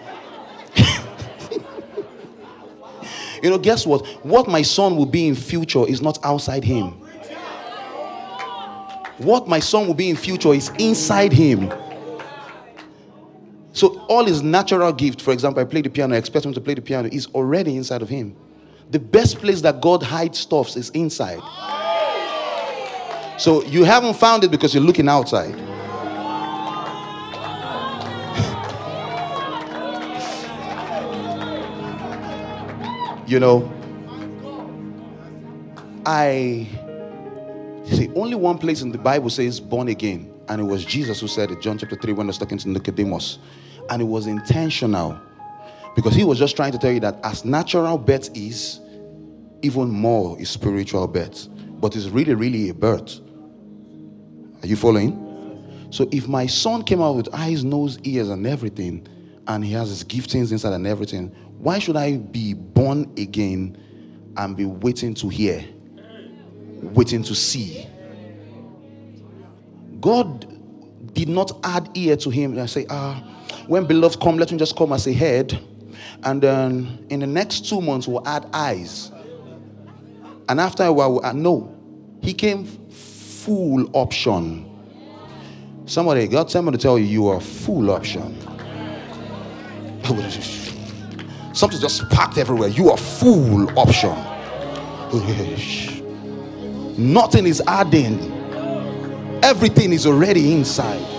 [3.44, 4.06] you know, guess what?
[4.26, 7.02] What my son will be in future is not outside him.
[9.18, 11.74] What my son will be in future is inside him.
[13.72, 16.62] So all his natural gift, for example, I play the piano, I expect him to
[16.62, 18.36] play the piano, is already inside of him.
[18.92, 21.42] The best place that God hides stuffs is inside.
[23.38, 25.50] So you haven't found it because you're looking outside.
[33.28, 33.72] you know,
[36.06, 36.68] I
[37.86, 41.28] see only one place in the Bible says born again, and it was Jesus who
[41.28, 43.40] said it, John chapter 3, when I was talking to Nicodemus.
[43.90, 45.20] And it was intentional.
[45.96, 48.82] Because he was just trying to tell you that as natural birth is,
[49.62, 51.48] even more is spiritual birth.
[51.80, 53.22] But it's really, really a birth.
[54.62, 55.88] Are you following?
[55.92, 59.08] So if my son came out with eyes, nose, ears, and everything,
[59.48, 61.28] and he has his giftings inside and everything,
[61.60, 63.78] why should I be born again
[64.36, 65.64] and be waiting to hear,
[66.82, 67.88] waiting to see?
[70.02, 70.46] God
[71.14, 73.24] did not add ear to him and say, ah,
[73.68, 75.58] when beloved come, let him just come as a head
[76.26, 79.12] and then in the next two months, we'll add eyes.
[80.50, 81.74] And after a while, we'll add, no,
[82.22, 84.68] he came full option.
[85.86, 88.36] Somebody, God, somebody tell you you are full option.
[91.54, 92.70] Something just packed everywhere.
[92.70, 94.16] You are full option.
[96.98, 98.32] Nothing is adding.
[99.44, 101.15] Everything is already inside.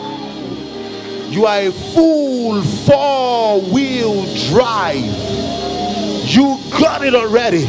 [1.29, 5.05] You are a full four wheel drive.
[6.25, 7.65] You got it already.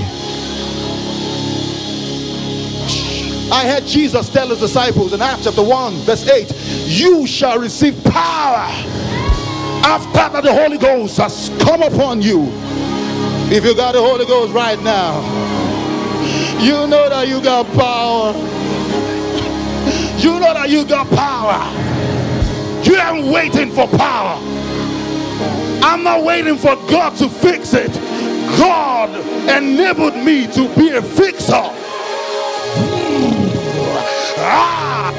[3.49, 8.01] I had Jesus tell his disciples in Acts chapter 1, verse 8 you shall receive
[8.05, 8.65] power
[9.83, 12.47] after that the Holy Ghost has come upon you.
[13.51, 15.21] If you got the Holy Ghost right now,
[16.61, 18.33] you know that you got power.
[20.17, 21.86] You know that you got power.
[22.87, 24.39] You ain't waiting for power.
[25.83, 27.91] I'm not waiting for God to fix it.
[28.57, 29.09] God
[29.49, 31.69] enabled me to be a fixer.
[34.39, 35.13] Ah,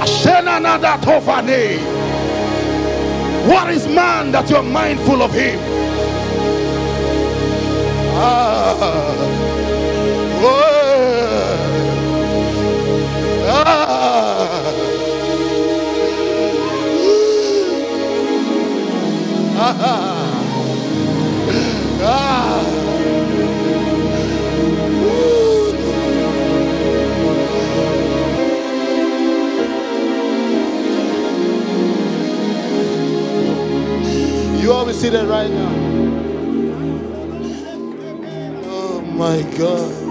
[3.46, 5.59] what is man that you're mindful of him?
[8.14, 9.38] Ah,
[19.81, 20.45] ah.
[34.61, 35.73] You always see that right now.
[38.67, 40.09] Oh my God.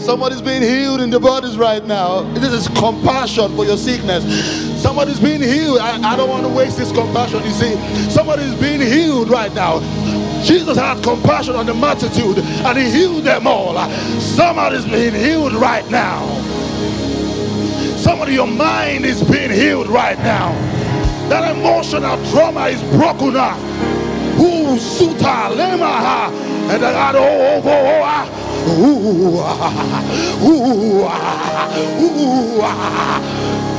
[0.00, 2.22] Somebody's being healed in the bodies right now.
[2.34, 4.22] This is compassion for your sickness.
[4.84, 5.78] Somebody's being healed.
[5.78, 7.42] I, I don't want to waste this compassion.
[7.42, 7.74] You see,
[8.10, 9.80] somebody's being healed right now.
[10.44, 13.72] Jesus had compassion on the multitude and he healed them all.
[14.20, 16.20] Somebody's being healed right now.
[17.96, 20.52] Somebody, your mind is being healed right now.
[21.30, 23.58] That emotional trauma is broken up.
[24.38, 26.28] Ooh, suta lema
[26.70, 27.70] and I got over.
[27.70, 28.28] Oh, ah.
[28.68, 33.73] Ooh, ah, ooh, ah, ooh, ooh,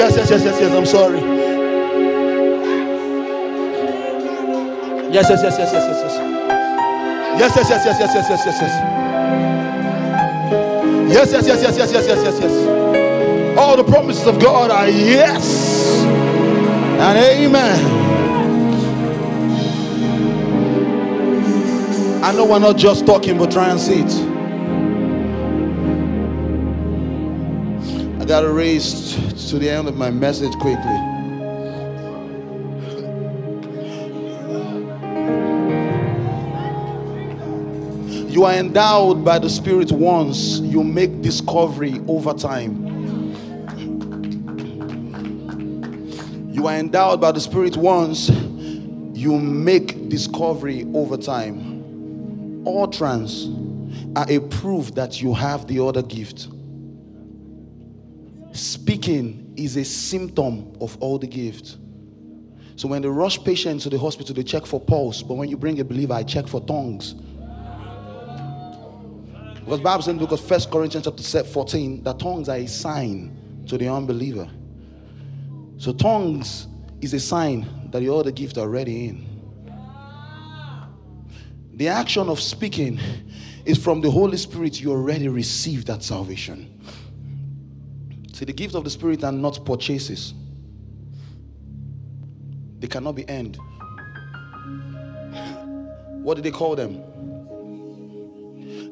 [0.00, 0.72] Yes, yes, yes, yes, yes.
[0.72, 1.20] I'm sorry.
[5.12, 6.14] Yes, yes, yes, yes, yes, yes, yes.
[7.38, 8.74] Yes, yes, yes, yes, yes, yes, yes, yes, yes.
[11.12, 13.58] Yes, yes, yes, yes, yes, yes, yes, yes, yes.
[13.58, 18.19] All the promises of God are yes and amen.
[22.30, 24.12] I know we're not just talking, but try and see it.
[28.20, 29.16] I got to race
[29.50, 30.94] to the end of my message quickly.
[38.32, 42.86] You are endowed by the Spirit once, you make discovery over time.
[46.52, 51.69] You are endowed by the Spirit once, you make discovery over time
[52.66, 53.48] utterance
[54.16, 56.48] are a proof that you have the other gift.
[58.52, 61.78] Speaking is a symptom of all the gifts.
[62.76, 65.22] So when they rush patients to the hospital, they check for pulse.
[65.22, 67.14] But when you bring a believer, I check for tongues.
[69.64, 72.66] Because Bible says in the book of First Corinthians chapter 14 that tongues are a
[72.66, 73.36] sign
[73.68, 74.48] to the unbeliever.
[75.76, 76.66] So tongues
[77.00, 79.29] is a sign that the other gift are already in.
[81.80, 83.00] The action of speaking
[83.64, 84.78] is from the Holy Spirit.
[84.82, 86.78] You already received that salvation.
[88.34, 90.34] See, the gifts of the Spirit are not purchases,
[92.80, 93.56] they cannot be earned.
[96.22, 97.02] What do they call them?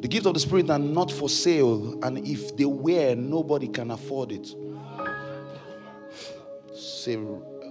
[0.01, 3.91] The gifts of the Spirit are not for sale, and if they were, nobody can
[3.91, 4.49] afford it.
[6.75, 7.19] Say,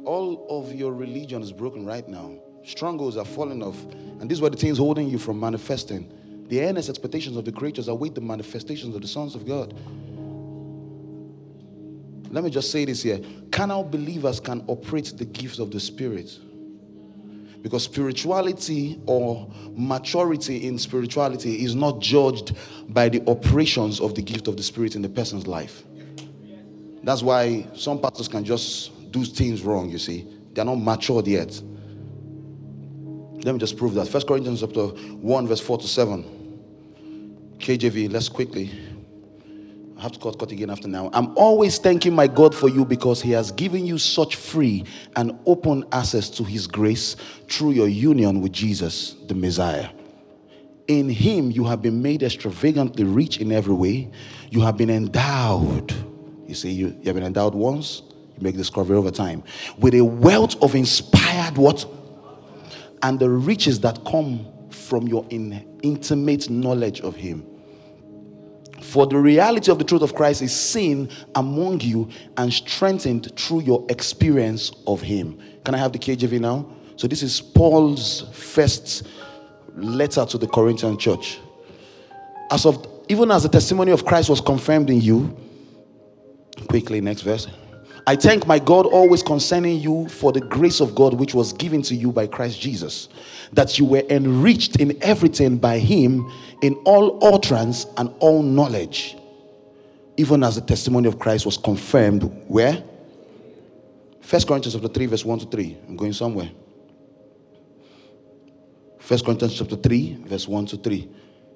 [0.06, 2.38] all of your religion is broken right now.
[2.68, 3.82] Strongholds are falling off.
[4.20, 6.12] And these were the things holding you from manifesting.
[6.50, 9.74] The earnest expectations of the creatures await the manifestations of the sons of God.
[12.30, 13.22] Let me just say this here.
[13.52, 16.38] Carnal believers can operate the gifts of the Spirit.
[17.62, 22.54] Because spirituality or maturity in spirituality is not judged
[22.90, 25.84] by the operations of the gift of the Spirit in the person's life.
[27.02, 30.28] That's why some pastors can just do things wrong, you see.
[30.52, 31.62] They're not matured yet.
[33.44, 34.08] Let me just prove that.
[34.08, 37.58] First Corinthians chapter 1, verse 4 to 7.
[37.60, 38.72] KJV, let's quickly.
[39.98, 41.10] I have to cut, cut again after now.
[41.12, 44.86] I'm always thanking my God for you because He has given you such free
[45.16, 47.16] and open access to His grace
[47.50, 49.90] through your union with Jesus, the Messiah.
[50.88, 54.12] In Him, you have been made extravagantly rich in every way.
[54.52, 55.94] You have been endowed.
[56.48, 58.04] You see, you, you have been endowed once,
[58.36, 59.44] you make discovery over time,
[59.80, 61.86] with a wealth of inspired what?
[63.04, 67.46] And the riches that come from your in, intimate knowledge of Him.
[68.82, 73.62] For the reality of the truth of Christ is seen among you and strengthened through
[73.62, 75.40] your experience of Him.
[75.64, 76.70] Can I have the KJV now?
[76.96, 79.08] So, this is Paul's first
[79.76, 81.40] letter to the Corinthian church.
[82.50, 85.36] As of even as the testimony of Christ was confirmed in you,
[86.68, 87.48] quickly, next verse.
[88.08, 91.82] I thank my God always concerning you for the grace of God which was given
[91.84, 93.10] to you by Christ Jesus,
[93.52, 96.32] that you were enriched in everything by him
[96.62, 99.18] in all utterance and all knowledge,
[100.16, 102.82] even as the testimony of Christ was confirmed where?
[104.22, 105.78] First Corinthians chapter 3, verse 1 to 3.
[105.90, 106.50] I'm going somewhere.
[109.00, 111.10] First Corinthians chapter 3, verse 1 to 3.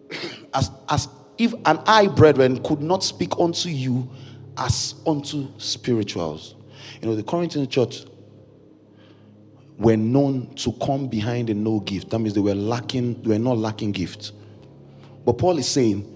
[0.54, 4.10] As, as if an I, brethren, could not speak unto you
[4.58, 6.56] as unto spirituals.
[7.02, 8.06] You know, the Corinthian church
[9.78, 12.10] were known to come behind a no gift.
[12.12, 14.32] That means they were lacking, they were not lacking gifts.
[15.26, 16.08] But Paul is saying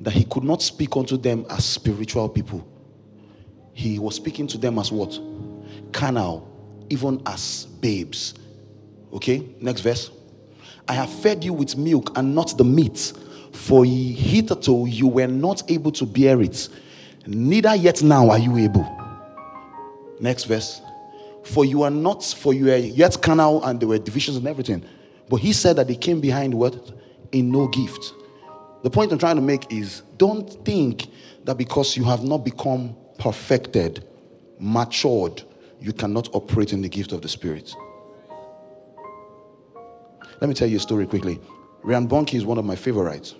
[0.00, 2.66] that he could not speak unto them as spiritual people.
[3.72, 5.18] He was speaking to them as what?
[5.92, 6.46] Carnal,
[6.88, 8.34] even as babes.
[9.12, 10.10] Okay, next verse.
[10.88, 13.12] I have fed you with milk and not the meat,
[13.52, 16.68] for hitherto you were not able to bear it
[17.26, 18.86] neither yet now are you able.
[20.20, 20.80] Next verse.
[21.44, 24.84] For you are not, for you are yet carnal, and there were divisions and everything.
[25.28, 26.92] But he said that they came behind what?
[27.32, 28.12] In no gift.
[28.82, 31.06] The point I'm trying to make is don't think
[31.44, 34.06] that because you have not become perfected,
[34.58, 35.42] matured,
[35.80, 37.74] you cannot operate in the gift of the Spirit.
[40.40, 41.38] Let me tell you a story quickly.
[41.82, 43.34] Reinhard Bonnke is one of my favorites.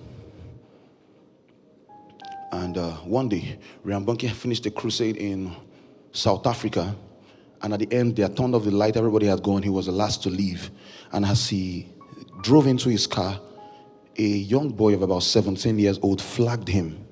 [2.53, 5.55] And uh, one day, Bonnke finished a crusade in
[6.12, 6.94] South Africa.
[7.62, 8.96] And at the end, they had turned off the light.
[8.96, 9.62] Everybody had gone.
[9.62, 10.70] He was the last to leave.
[11.12, 11.88] And as he
[12.42, 13.40] drove into his car,
[14.18, 17.07] a young boy of about 17 years old flagged him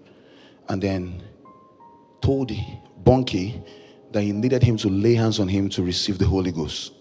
[0.68, 1.22] and then
[2.20, 2.50] told
[3.02, 3.64] Bonnke
[4.12, 6.92] that he needed him to lay hands on him to receive the Holy Ghost.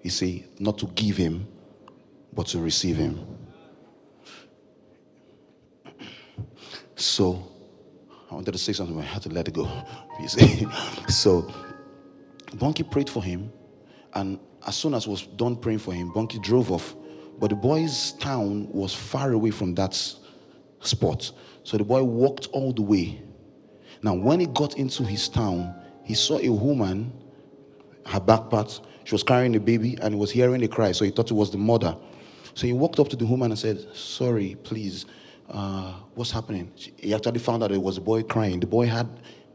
[0.00, 1.46] He said, not to give him,
[2.32, 3.26] but to receive him.
[6.96, 7.55] So
[8.36, 9.66] wanted to say something, but I had to let it go.
[10.20, 10.66] You see?
[11.08, 11.50] so
[12.56, 13.52] Bonnke prayed for him,
[14.14, 16.94] and as soon as was done praying for him, Bonnke drove off.
[17.38, 19.94] But the boy's town was far away from that
[20.80, 21.32] spot.
[21.64, 23.22] So the boy walked all the way.
[24.02, 25.74] Now, when he got into his town,
[26.04, 27.12] he saw a woman,
[28.06, 30.92] her back part, she was carrying a baby and he was hearing a cry.
[30.92, 31.96] So he thought it was the mother.
[32.54, 35.06] So he walked up to the woman and said, Sorry, please,
[35.48, 36.72] uh, what's happening?
[36.74, 38.60] He actually found out it was a boy crying.
[38.60, 39.08] The boy had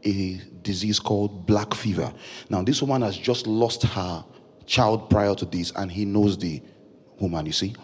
[0.04, 2.12] a disease called black fever.
[2.48, 4.24] Now, this woman has just lost her
[4.66, 6.62] child prior to this, and he knows the
[7.18, 7.74] woman, you see.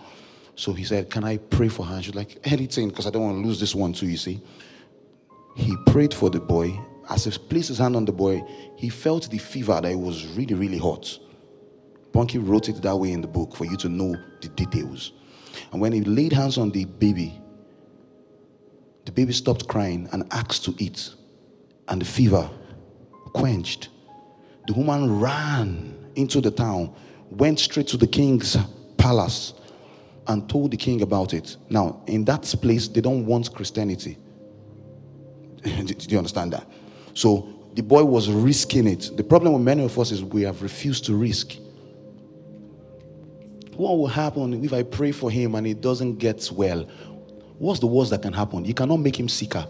[0.56, 2.02] So he said, Can I pray for her?
[2.02, 4.42] She's like, Anything, because I don't want to lose this one too, you see.
[5.56, 6.78] He prayed for the boy.
[7.10, 8.42] As he placed his hand on the boy,
[8.76, 11.18] he felt the fever that it was really, really hot.
[12.12, 15.12] Bonnke wrote it that way in the book for you to know the details.
[15.72, 17.40] And when he laid hands on the baby,
[19.08, 21.14] the baby stopped crying and asked to eat,
[21.88, 22.46] and the fever
[23.32, 23.88] quenched.
[24.66, 26.94] The woman ran into the town,
[27.30, 28.58] went straight to the king's
[28.98, 29.54] palace,
[30.26, 31.56] and told the king about it.
[31.70, 34.18] Now, in that place, they don't want Christianity.
[35.62, 36.70] Do you understand that?
[37.14, 39.12] So the boy was risking it.
[39.16, 41.56] The problem with many of us is we have refused to risk.
[43.74, 46.86] What will happen if I pray for him and he doesn't get well?
[47.58, 48.64] What's the worst that can happen?
[48.64, 49.66] You cannot make him sicker.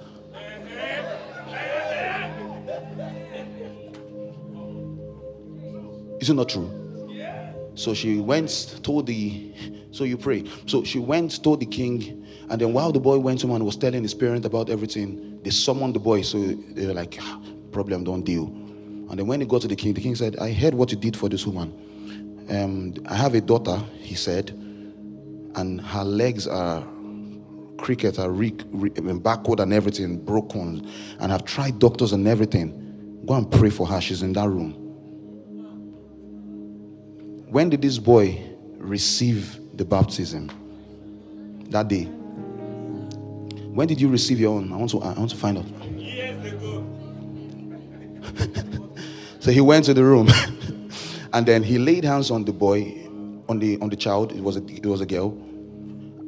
[6.21, 6.71] Is it not true?
[7.75, 9.53] So she went, told the,
[9.93, 10.45] so you pray.
[10.67, 13.77] So she went, told the king, and then while the boy went home and was
[13.77, 16.23] telling his parent about everything, they summoned the boy.
[16.23, 18.47] So they were like, ah, problem, don't deal.
[18.47, 20.99] And then when he got to the king, the king said, I heard what you
[20.99, 21.73] did for this woman.
[22.51, 26.85] Um, I have a daughter, he said, and her legs are
[27.79, 33.23] cricket are re, re, backward and everything, broken, and have tried doctors and everything.
[33.25, 34.01] Go and pray for her.
[34.01, 34.73] She's in that room.
[37.51, 38.43] When did this boy
[38.77, 40.51] receive the baptism?
[41.71, 42.05] That day.
[42.05, 44.73] When did you receive your own?
[44.73, 45.67] I want to, I want to find out.
[45.97, 46.85] Years ago.
[49.39, 50.29] so he went to the room
[51.33, 53.07] and then he laid hands on the boy,
[53.49, 54.33] on the on the child.
[54.33, 55.31] It was a it was a girl.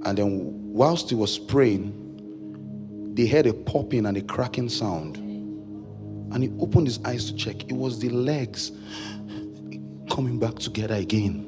[0.04, 5.16] And then whilst he was praying, they heard a popping and a cracking sound.
[6.32, 7.64] And he opened his eyes to check.
[7.64, 8.70] It was the legs
[10.08, 11.46] coming back together again.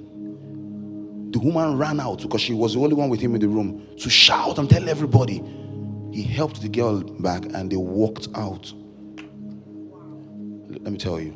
[1.33, 3.87] The woman ran out because she was the only one with him in the room
[3.99, 5.43] to shout and tell everybody.
[6.13, 8.73] He helped the girl back and they walked out.
[10.69, 11.33] Let me tell you,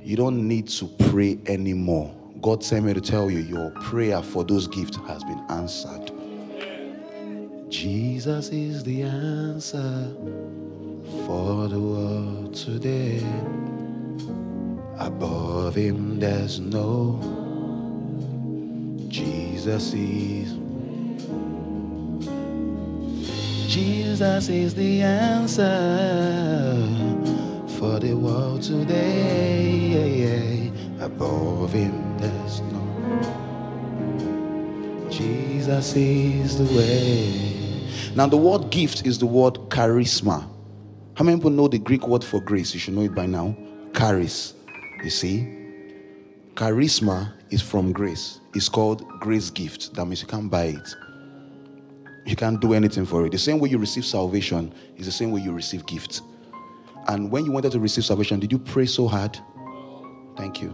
[0.00, 2.14] you don't need to pray anymore.
[2.40, 6.12] God sent me to tell you your prayer for those gifts has been answered.
[7.72, 10.14] Jesus is the answer
[11.26, 13.24] for the world today.
[14.98, 17.18] Above him, there's no
[19.08, 20.52] Jesus is.
[23.72, 26.76] Jesus is the answer
[27.78, 30.70] for the world today.
[31.00, 32.82] Above him, there's no.
[35.08, 37.51] Jesus is the way.
[38.14, 40.46] Now, the word gift is the word charisma.
[41.14, 42.74] How many people know the Greek word for grace?
[42.74, 43.56] You should know it by now.
[43.94, 44.54] Charis.
[45.02, 45.48] You see?
[46.54, 48.40] Charisma is from grace.
[48.54, 49.94] It's called grace gift.
[49.94, 50.94] That means you can't buy it.
[52.26, 53.32] You can't do anything for it.
[53.32, 56.20] The same way you receive salvation is the same way you receive gifts.
[57.08, 59.38] And when you wanted to receive salvation, did you pray so hard?
[60.36, 60.68] Thank you.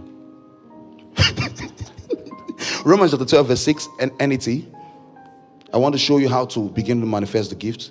[2.85, 4.47] Romans chapter 12, verse 6, and NET.
[5.73, 7.91] I want to show you how to begin to manifest the gift.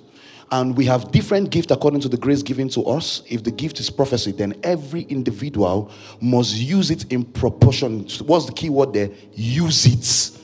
[0.50, 3.22] And we have different gifts according to the grace given to us.
[3.28, 8.08] If the gift is prophecy, then every individual must use it in proportion.
[8.24, 9.10] What's the key word there?
[9.34, 10.38] Use it.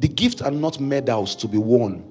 [0.00, 2.04] The gifts are not medals to be worn.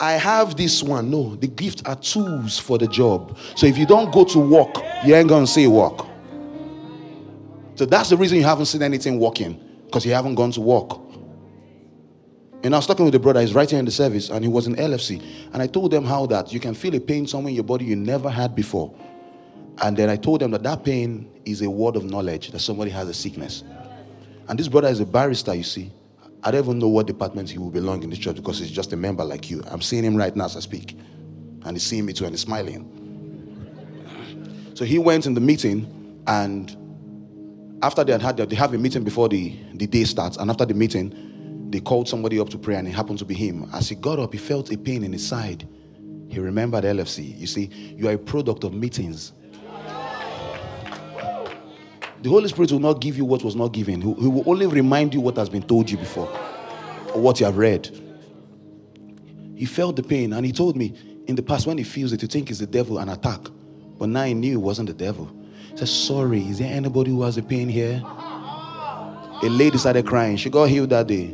[0.00, 1.10] I have this one.
[1.10, 3.36] No, the gifts are tools for the job.
[3.54, 4.74] So if you don't go to work,
[5.04, 6.06] you ain't gonna see work.
[7.74, 10.98] So that's the reason you haven't seen anything working, because you haven't gone to work.
[12.64, 14.50] And I was talking with a brother, he's right here in the service, and he
[14.50, 15.22] was in LFC.
[15.52, 17.84] And I told them how that you can feel a pain somewhere in your body
[17.84, 18.92] you never had before.
[19.80, 22.90] And then I told them that that pain is a word of knowledge that somebody
[22.90, 23.62] has a sickness.
[24.48, 25.92] And this brother is a barrister, you see.
[26.42, 28.92] I don't even know what department he will belong in this church because he's just
[28.92, 29.62] a member like you.
[29.66, 30.96] I'm seeing him right now as I speak.
[31.64, 32.94] And he's seeing me too and he's smiling.
[34.74, 36.76] So he went in the meeting and
[37.82, 40.36] after they had had they have a meeting before the, the day starts.
[40.36, 41.27] And after the meeting,
[41.70, 43.68] they called somebody up to pray and it happened to be him.
[43.72, 45.68] As he got up, he felt a pain in his side.
[46.28, 47.38] He remembered LFC.
[47.38, 49.32] You see, you are a product of meetings.
[52.20, 54.00] The Holy Spirit will not give you what was not given.
[54.00, 56.28] He will only remind you what has been told you before
[57.14, 57.88] or what you have read.
[59.54, 60.94] He felt the pain and he told me
[61.26, 63.40] in the past when he feels it, you think it's the devil, an attack.
[63.98, 65.30] But now he knew it wasn't the devil.
[65.70, 68.02] He said, Sorry, is there anybody who has a pain here?
[68.04, 70.36] A lady started crying.
[70.36, 71.32] She got healed that day.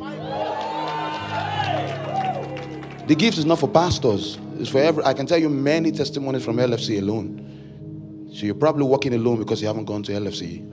[3.07, 4.39] The gift is not for pastors.
[4.59, 5.05] It's for every.
[5.05, 8.31] I can tell you many testimonies from LFC alone.
[8.33, 10.71] So you're probably walking alone because you haven't gone to LFC.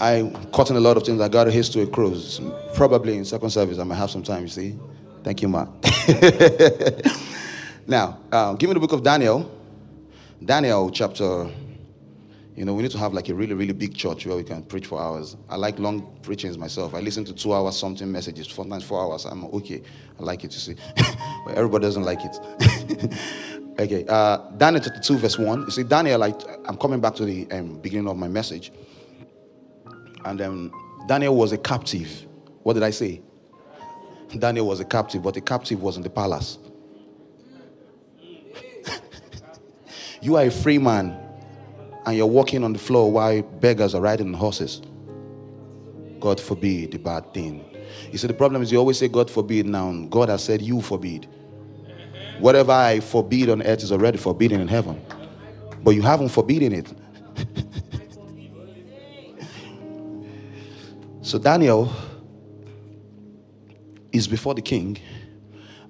[0.00, 1.20] I caught in a lot of things.
[1.20, 1.92] I got a history of.
[2.74, 4.42] Probably in second service, I might have some time.
[4.42, 4.78] You see.
[5.22, 5.64] Thank you, Ma.
[7.86, 9.48] now, uh, give me the book of Daniel.
[10.44, 11.48] Daniel chapter
[12.54, 14.62] you know, we need to have like a really, really big church where we can
[14.62, 15.36] preach for hours.
[15.48, 16.94] I like long preachings myself.
[16.94, 19.24] I listen to two hours something messages, sometimes four hours.
[19.24, 19.82] I'm okay.
[20.20, 20.76] I like it, you see.
[21.46, 22.36] but everybody doesn't like it.
[23.80, 24.04] okay.
[24.06, 25.62] Uh, Daniel chapter 2, verse 1.
[25.62, 28.70] You see, Daniel, like, I'm coming back to the um, beginning of my message.
[30.26, 30.72] And um,
[31.08, 32.26] Daniel was a captive.
[32.64, 33.22] What did I say?
[34.38, 36.58] Daniel was a captive, but the captive was in the palace.
[40.20, 41.21] you are a free man
[42.06, 44.82] and you're walking on the floor while beggars are riding horses.
[46.20, 47.64] God forbid the bad thing.
[48.10, 49.92] You see, the problem is you always say, God forbid now.
[50.08, 51.26] God has said, You forbid.
[52.38, 55.04] Whatever I forbid on earth is already forbidden in heaven.
[55.82, 56.92] But you haven't forbidden it.
[61.22, 61.92] so Daniel
[64.12, 64.98] is before the king,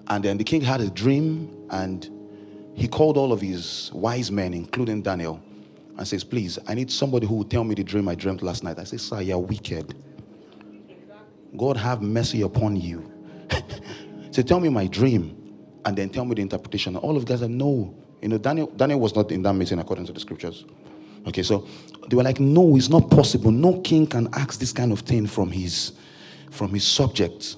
[0.09, 2.09] and then the king had a dream, and
[2.75, 5.43] he called all of his wise men, including Daniel
[5.97, 8.65] and says, Please, I need somebody who will tell me the dream I dreamt last
[8.65, 8.79] night.
[8.79, 9.95] I say, Sir, you're wicked.
[11.57, 13.11] God have mercy upon you.
[14.31, 16.97] so tell me my dream and then tell me the interpretation.
[16.97, 17.95] All of you guys are no.
[18.23, 20.65] You know, Daniel, Daniel was not in that meeting according to the scriptures.
[21.27, 21.67] Okay, so
[22.09, 23.51] they were like, no, it's not possible.
[23.51, 25.93] No king can ask this kind of thing from his
[26.51, 27.57] from his subjects.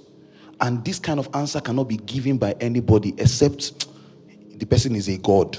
[0.60, 3.88] And this kind of answer cannot be given by anybody except
[4.58, 5.58] the person is a god.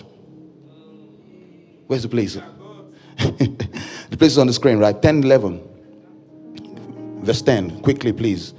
[1.88, 2.38] Where's the place?
[3.18, 5.00] the place is on the screen, right?
[5.02, 5.62] 10, 11.
[7.22, 7.82] Verse 10.
[7.82, 8.54] Quickly, please.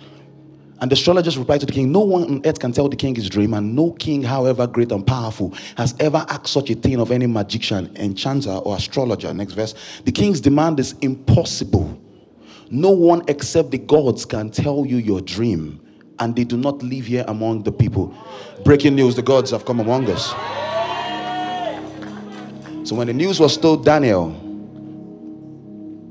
[0.80, 3.14] And the astrologers replied to the king, No one on earth can tell the king
[3.14, 7.00] his dream, and no king, however great and powerful, has ever asked such a thing
[7.00, 9.32] of any magician, enchanter, or astrologer.
[9.32, 9.74] Next verse.
[10.04, 11.98] The king's demand is impossible.
[12.70, 15.80] No one except the gods can tell you your dream
[16.18, 18.14] and they do not live here among the people.
[18.64, 20.30] Breaking news the gods have come among us.
[22.88, 24.45] So when the news was told Daniel,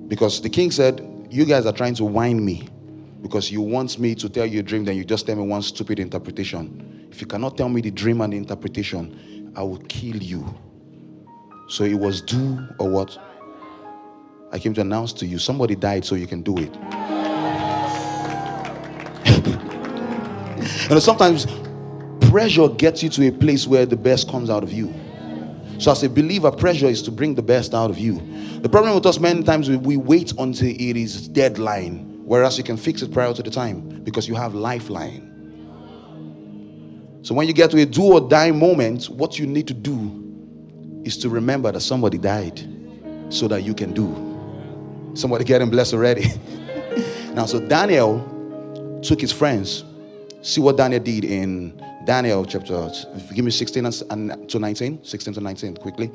[0.08, 2.68] because the king said, You guys are trying to whine me
[3.22, 5.62] because you want me to tell you a dream, then you just tell me one
[5.62, 7.08] stupid interpretation.
[7.12, 10.46] If you cannot tell me the dream and the interpretation, I will kill you.
[11.68, 13.18] So it was do or what?
[14.52, 16.76] I came to announce to you somebody died so you can do it.
[20.90, 21.48] know, sometimes
[22.30, 24.94] pressure gets you to a place where the best comes out of you.
[25.78, 28.22] So, as a believer, pressure is to bring the best out of you.
[28.62, 32.78] The problem with us many times we, wait until it is deadline, whereas you can
[32.78, 35.32] fix it prior to the time because you have lifeline.
[37.24, 41.02] So, when you get to a do or die moment, what you need to do
[41.04, 42.62] is to remember that somebody died
[43.30, 45.12] so that you can do.
[45.14, 46.28] Somebody getting blessed already.
[47.34, 49.84] now, so Daniel took his friends.
[50.42, 52.92] See what Daniel did in Daniel chapter,
[53.34, 56.12] give me 16 and to 19, 16 to 19 quickly.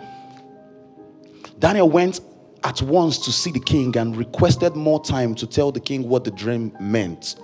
[1.59, 2.21] Daniel went
[2.65, 6.25] at once to see the king and requested more time to tell the king what
[6.25, 7.37] the dream meant.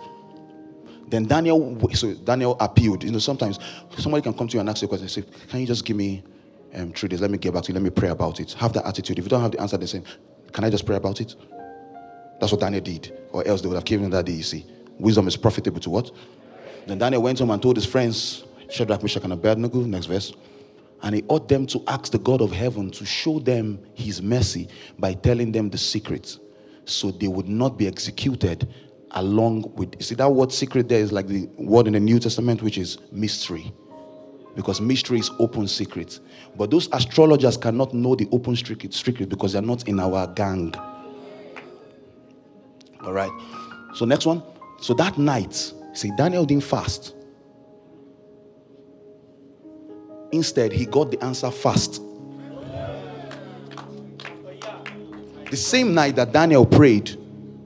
[1.08, 3.04] Then Daniel, so Daniel appealed.
[3.04, 3.58] You know, sometimes
[3.98, 5.96] somebody can come to you and ask you a question say, Can you just give
[5.96, 6.22] me
[6.74, 7.20] um, three days?
[7.20, 7.74] Let me get back to you.
[7.74, 8.52] Let me pray about it.
[8.54, 9.18] Have that attitude.
[9.18, 10.02] If you don't have the answer, they say,
[10.52, 11.34] Can I just pray about it?
[12.40, 13.16] That's what Daniel did.
[13.32, 14.66] Or else they would have given him that day, you see.
[14.98, 16.10] Wisdom is profitable to what?
[16.86, 20.32] Then Daniel went home and told his friends, Shadrach, Meshach, and Abednego, next verse.
[21.02, 24.68] And he ought them to ask the God of heaven to show them his mercy
[24.98, 26.38] by telling them the secrets
[26.84, 28.68] so they would not be executed
[29.12, 30.00] along with.
[30.02, 32.98] See, that word secret there is like the word in the New Testament, which is
[33.12, 33.72] mystery.
[34.54, 36.18] Because mystery is open secret.
[36.56, 40.74] But those astrologers cannot know the open secret, secret because they're not in our gang.
[43.02, 43.30] All right.
[43.94, 44.42] So, next one.
[44.80, 47.14] So, that night, See, Daniel didn't fast.
[50.30, 52.02] Instead, he got the answer fast.
[55.50, 57.16] The same night that Daniel prayed,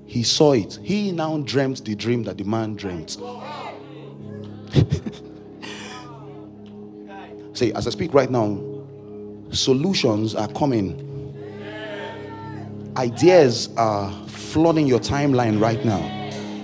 [0.06, 0.78] he saw it.
[0.80, 3.10] He now dreamt the dream that the man dreamt.
[7.56, 8.62] See, as I speak right now,
[9.50, 11.08] solutions are coming.
[12.96, 16.19] Ideas are flooding your timeline right now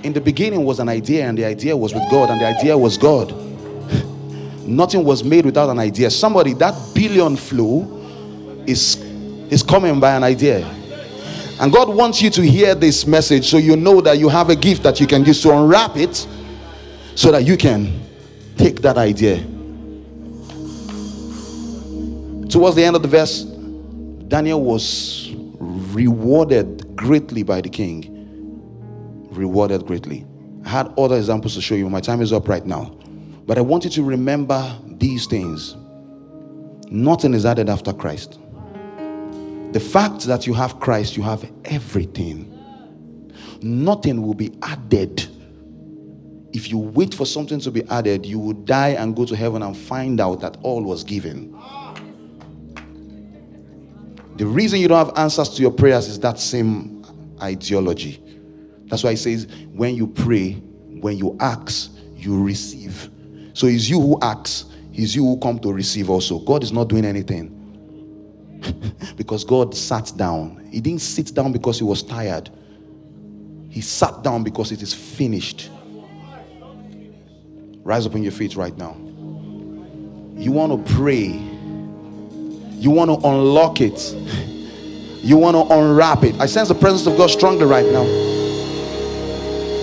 [0.07, 2.78] in the beginning was an idea, and the idea was with God, and the idea
[2.78, 3.34] was God.
[4.66, 6.11] Nothing was made without an idea.
[6.11, 8.96] Somebody, that billion flow is,
[9.50, 10.64] is coming by an idea.
[11.59, 14.57] And God wants you to hear this message so you know that you have a
[14.57, 16.26] gift that you can use to unwrap it
[17.14, 18.00] so that you can
[18.57, 19.38] take that idea.
[22.48, 23.42] Towards the end of the verse,
[24.28, 28.15] Daniel was rewarded greatly by the king
[29.37, 30.26] rewarded greatly.
[30.64, 31.89] I had other examples to show you.
[31.89, 32.97] My time is up right now.
[33.47, 35.76] But I want you to remember these things.
[36.91, 38.39] Nothing is added after Christ.
[39.72, 42.53] The fact that you have Christ, you have everything.
[43.62, 45.26] Nothing will be added.
[46.53, 49.62] If you wait for something to be added, you will die and go to heaven
[49.62, 51.53] and find out that all was given.
[54.37, 57.05] The reason you don't have answers to your prayers is that same
[57.43, 58.22] ideology.
[58.87, 63.11] That's why it says, when you pray, when you ask, you receive.
[63.53, 66.39] So it's you who acts, it's you who come to receive also.
[66.39, 67.53] God is not doing anything.
[69.16, 70.68] because God sat down.
[70.70, 72.51] He didn't sit down because he was tired.
[73.68, 75.70] He sat down because it is finished.
[77.82, 78.97] Rise up on your feet right now.
[80.37, 81.26] You want to pray.
[82.78, 84.14] You want to unlock it.
[85.26, 86.41] You want to unwrap it.
[86.41, 88.05] I sense the presence of God strongly right now.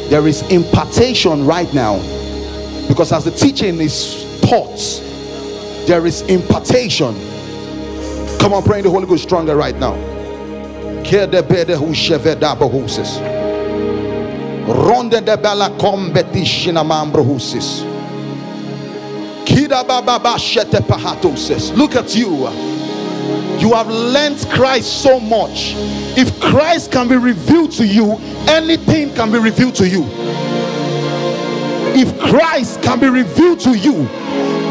[0.09, 1.97] There is impartation right now.
[2.87, 4.77] Because as the teaching is taught,
[5.87, 7.13] there is impartation.
[8.39, 9.93] Come on, pray in the Holy Ghost stronger right now.
[14.65, 17.83] Ronde de bella competition mambrohusis.
[19.45, 21.75] Kida baba shete pahatosis.
[21.75, 22.72] Look at you.
[23.59, 25.73] You have learned Christ so much.
[26.17, 30.05] If Christ can be revealed to you, anything can be revealed to you.
[31.95, 34.07] If Christ can be revealed to you,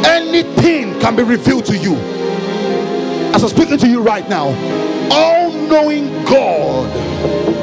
[0.05, 1.95] anything can be revealed to you.
[3.35, 4.49] As I'm speaking to you right now,
[5.11, 6.91] all knowing God,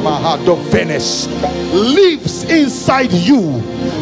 [0.04, 1.28] Mahado Venice,
[1.74, 3.40] lives inside you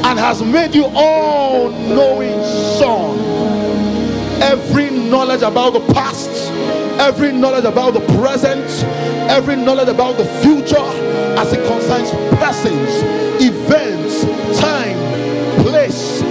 [0.05, 2.41] and has made you all knowing
[2.77, 3.17] son.
[4.41, 6.29] Every knowledge about the past,
[6.99, 8.65] every knowledge about the present,
[9.29, 10.75] every knowledge about the future
[11.37, 12.89] as it concerns persons,
[13.41, 14.23] events,
[14.59, 14.97] time,
[15.63, 16.21] place,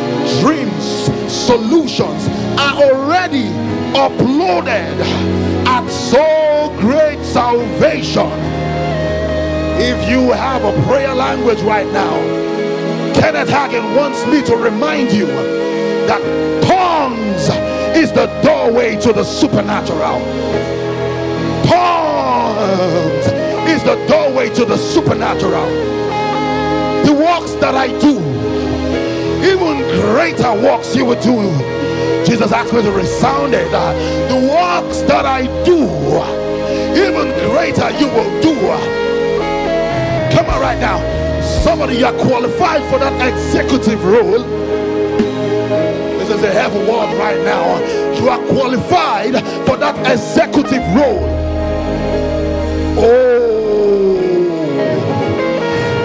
[0.41, 0.85] dreams,
[1.33, 3.49] solutions are already
[3.95, 5.01] uploaded
[5.67, 8.31] at so great salvation.
[9.79, 12.15] If you have a prayer language right now,
[13.15, 15.27] Kenneth Hagin wants me to remind you
[16.07, 16.47] that
[17.06, 17.06] is
[18.17, 20.21] the doorway to the supernatural.
[21.67, 23.27] Tongues
[23.69, 25.67] is the doorway to the supernatural.
[27.05, 28.19] The works that I do,
[29.45, 31.53] even greater works you will do.
[32.25, 33.71] Jesus asked me to resound it.
[33.71, 35.85] The works that I do,
[36.97, 38.55] even greater you will do.
[40.35, 41.03] Come on, right now.
[41.63, 44.43] Somebody, you are qualified for that executive role.
[46.19, 48.06] This is a heavy word right now.
[48.19, 49.35] You are qualified
[49.67, 51.25] for that executive role.
[52.99, 54.17] Oh,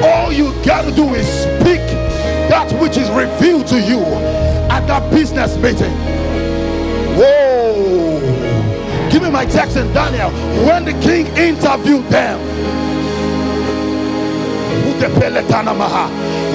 [0.03, 1.81] all you got to do is speak
[2.49, 4.01] that which is revealed to you
[4.69, 5.93] at that business meeting.
[7.17, 8.19] Whoa,
[9.09, 10.31] give me my text in Daniel
[10.65, 12.39] when the king interviewed them.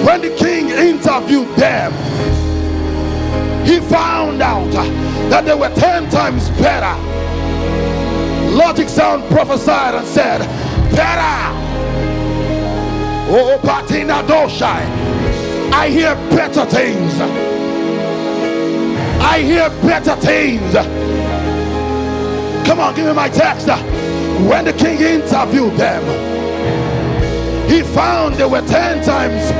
[0.06, 1.92] When the king interviewed them,
[3.66, 4.72] he found out
[5.30, 6.94] that they were 10 times better.
[8.56, 10.40] Logic Sound prophesied and said,
[10.92, 11.52] Better.
[13.28, 15.06] Oh, Patina Doshai.
[15.72, 17.12] I hear better things.
[19.20, 20.72] I hear better things.
[22.66, 23.68] Come on, give me my text.
[24.48, 26.02] When the king interviewed them,
[27.68, 29.50] he found they were 10 times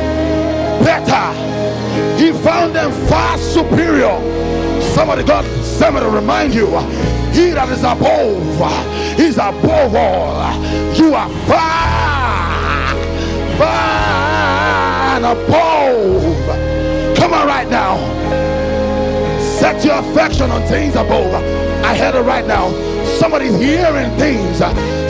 [0.85, 1.33] better.
[2.17, 4.17] He found them far superior.
[4.95, 5.45] Somebody God
[5.77, 6.67] sent me remind you
[7.33, 10.41] he that is above is above all.
[10.95, 12.95] You are far,
[13.59, 17.17] far above.
[17.17, 17.97] Come on, right now.
[19.41, 21.35] Set your affection on things above.
[21.85, 22.71] I heard it right now.
[23.19, 24.59] Somebody's hearing things.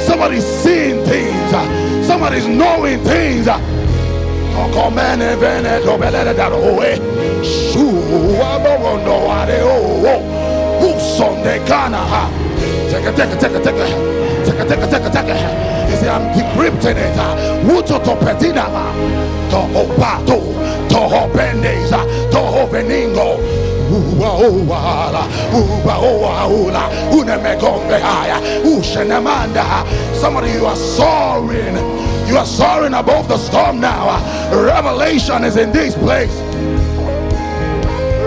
[0.05, 2.07] Somebody's seeing things.
[2.07, 3.47] Somebody's knowing things.
[3.47, 6.97] Come man even eh, it obelere that away.
[7.45, 10.05] Shua bondo are oh.
[10.05, 10.43] Eh.
[10.43, 10.46] Ah,
[11.17, 12.29] Sunday kana ha.
[12.91, 15.37] Take a take a take a take a.
[15.89, 17.17] He said I'm decrypting it.
[17.65, 18.93] Wuto to petina ma.
[19.49, 20.39] To opato.
[20.91, 22.05] To hopendeza.
[22.33, 23.41] To hoveningo.
[30.21, 31.77] Somebody you are soaring.
[32.29, 34.21] You are soaring above the storm now.
[34.53, 36.35] Revelation is in this place.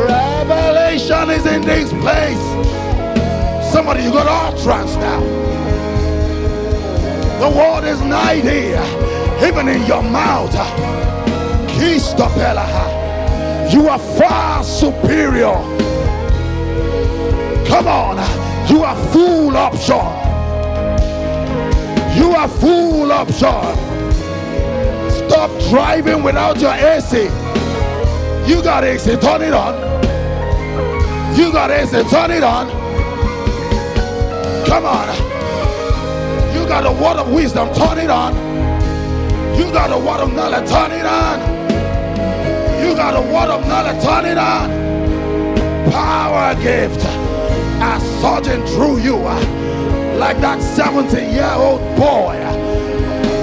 [0.08, 2.49] Revelation is in this place.
[3.72, 5.20] Somebody, you got all utterance now.
[7.40, 8.84] The word is nigh here,
[9.48, 10.54] even in your mouth.
[13.72, 15.54] You are far superior.
[17.68, 18.18] Come on,
[18.68, 19.96] you are full option.
[22.18, 23.78] You are full option.
[25.12, 27.30] Stop driving without your AC.
[28.52, 29.76] You got AC, turn it on.
[31.38, 32.79] You got AC, turn it on.
[34.70, 35.08] Come on.
[36.54, 38.36] You got a word of wisdom, turn it on.
[39.58, 41.40] You got a word of knowledge, turn it on.
[42.80, 44.70] You got a word of knowledge, turn it on.
[45.92, 47.04] Power gift
[47.82, 52.38] are surging through you uh, like that 17 year old boy.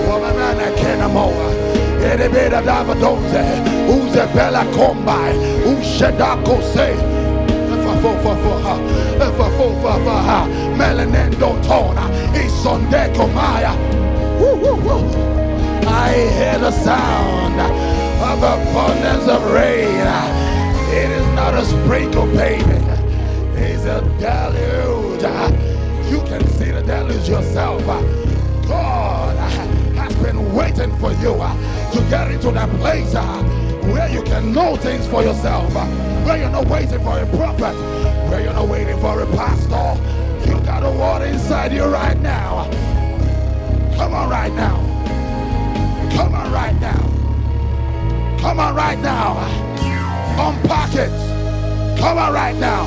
[0.07, 1.03] Woman, I can't
[5.67, 7.17] Ushedako say,
[10.97, 13.73] Melanendo Tona, Isondeco Maya.
[15.87, 20.01] I hear the sound of abundance of rain.
[20.89, 22.65] It is not a sprinkle, baby.
[23.57, 25.23] It's a deluge.
[26.11, 27.85] You can see the deluge yourself.
[28.67, 29.37] God
[29.97, 33.13] has been waiting for you to get into that place
[33.93, 35.75] where you can know things for yourself,
[36.25, 37.77] where you're not waiting for a prophet,
[38.31, 40.26] where you're not waiting for a pastor.
[40.79, 42.69] Got a word inside you right now.
[43.97, 44.77] Come on, right now.
[46.15, 47.01] Come on, right now.
[48.39, 49.39] Come on, right now.
[50.37, 51.99] Unpack it.
[51.99, 52.85] Come on, right now.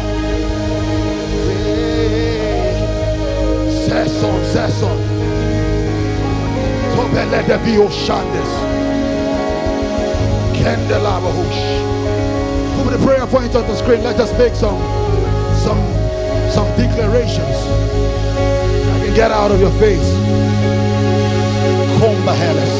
[3.87, 4.97] Sesson, sesson.
[6.93, 8.51] Topele de Vioshandes.
[12.83, 14.03] Put the prayer point on the screen.
[14.03, 14.79] Let us make some
[15.65, 15.81] some
[16.51, 16.59] some
[17.00, 17.56] declarations.
[18.91, 20.10] I can get out of your face.
[21.97, 22.76] Comba Hellas.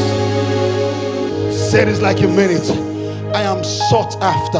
[1.72, 2.70] Say this like mean it.
[3.34, 4.60] I am sought after.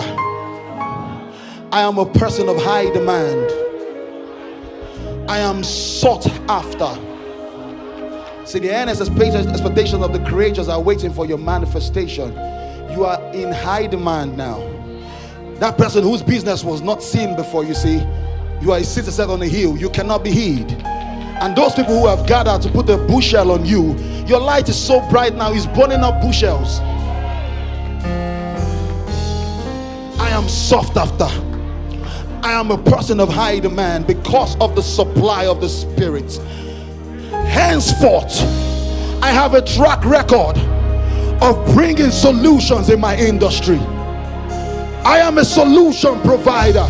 [1.72, 3.52] I am a person of high demand.
[5.30, 6.96] I am sought after.
[8.46, 12.32] See, the earnest expectations of the creatures are waiting for your manifestation.
[12.92, 14.60] You are in high demand now.
[15.56, 18.02] That person whose business was not seen before, you see,
[18.62, 19.78] you are a city set on a hill.
[19.78, 20.72] You cannot be hid.
[21.42, 23.96] And those people who have gathered to put a bushel on you,
[24.26, 26.80] your light is so bright now, it's burning up bushels.
[30.20, 31.28] I am soft after.
[32.46, 36.36] I am a person of high demand because of the supply of the Spirit.
[37.48, 38.42] Henceforth,
[39.24, 40.58] I have a track record
[41.42, 43.80] of bringing solutions in my industry.
[45.06, 46.88] I am a solution provider.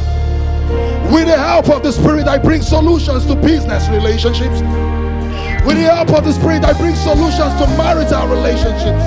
[1.12, 4.62] With the help of the Spirit, I bring solutions to business relationships.
[5.66, 9.04] With the help of the Spirit, I bring solutions to marital relationships.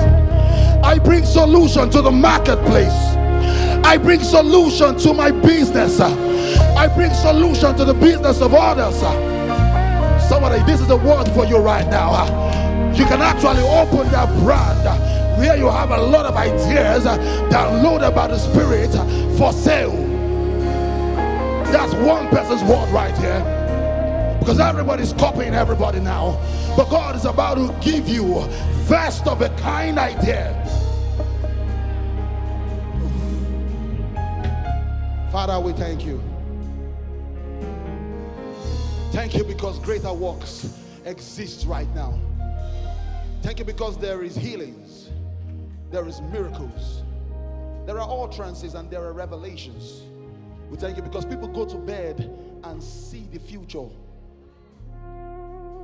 [0.83, 3.15] I bring solution to the marketplace.
[3.85, 5.99] I bring solution to my business.
[5.99, 8.99] I bring solution to the business of others.
[10.27, 12.25] Somebody, this is a word for you right now.
[12.93, 14.83] You can actually open that brand
[15.39, 17.05] where you have a lot of ideas
[17.51, 18.91] downloaded by the Spirit
[19.37, 20.12] for sale.
[21.73, 24.37] That's one person's word right here.
[24.39, 26.39] Because everybody's copying everybody now.
[26.77, 28.47] But God is about to give you
[28.85, 30.53] first of a kind idea.
[35.31, 36.21] Father, we thank you.
[39.11, 42.13] Thank you because greater works exist right now.
[43.41, 45.09] Thank you because there is healings,
[45.89, 47.01] there is miracles,
[47.87, 50.03] there are utterances, and there are revelations.
[50.73, 53.85] We thank you because people go to bed and see the future.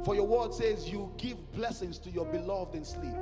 [0.04, 3.14] For your word says you give blessings to your beloved in sleep.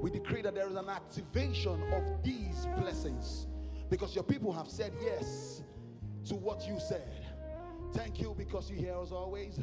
[0.00, 3.48] We decree that there is an activation of these blessings
[3.90, 5.64] because your people have said yes
[6.26, 7.26] to what you said.
[7.92, 9.58] Thank you because you hear us always.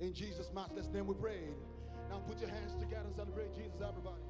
[0.00, 1.40] In Jesus' matchless name we pray.
[2.08, 4.27] Now put your hands together and celebrate Jesus, everybody.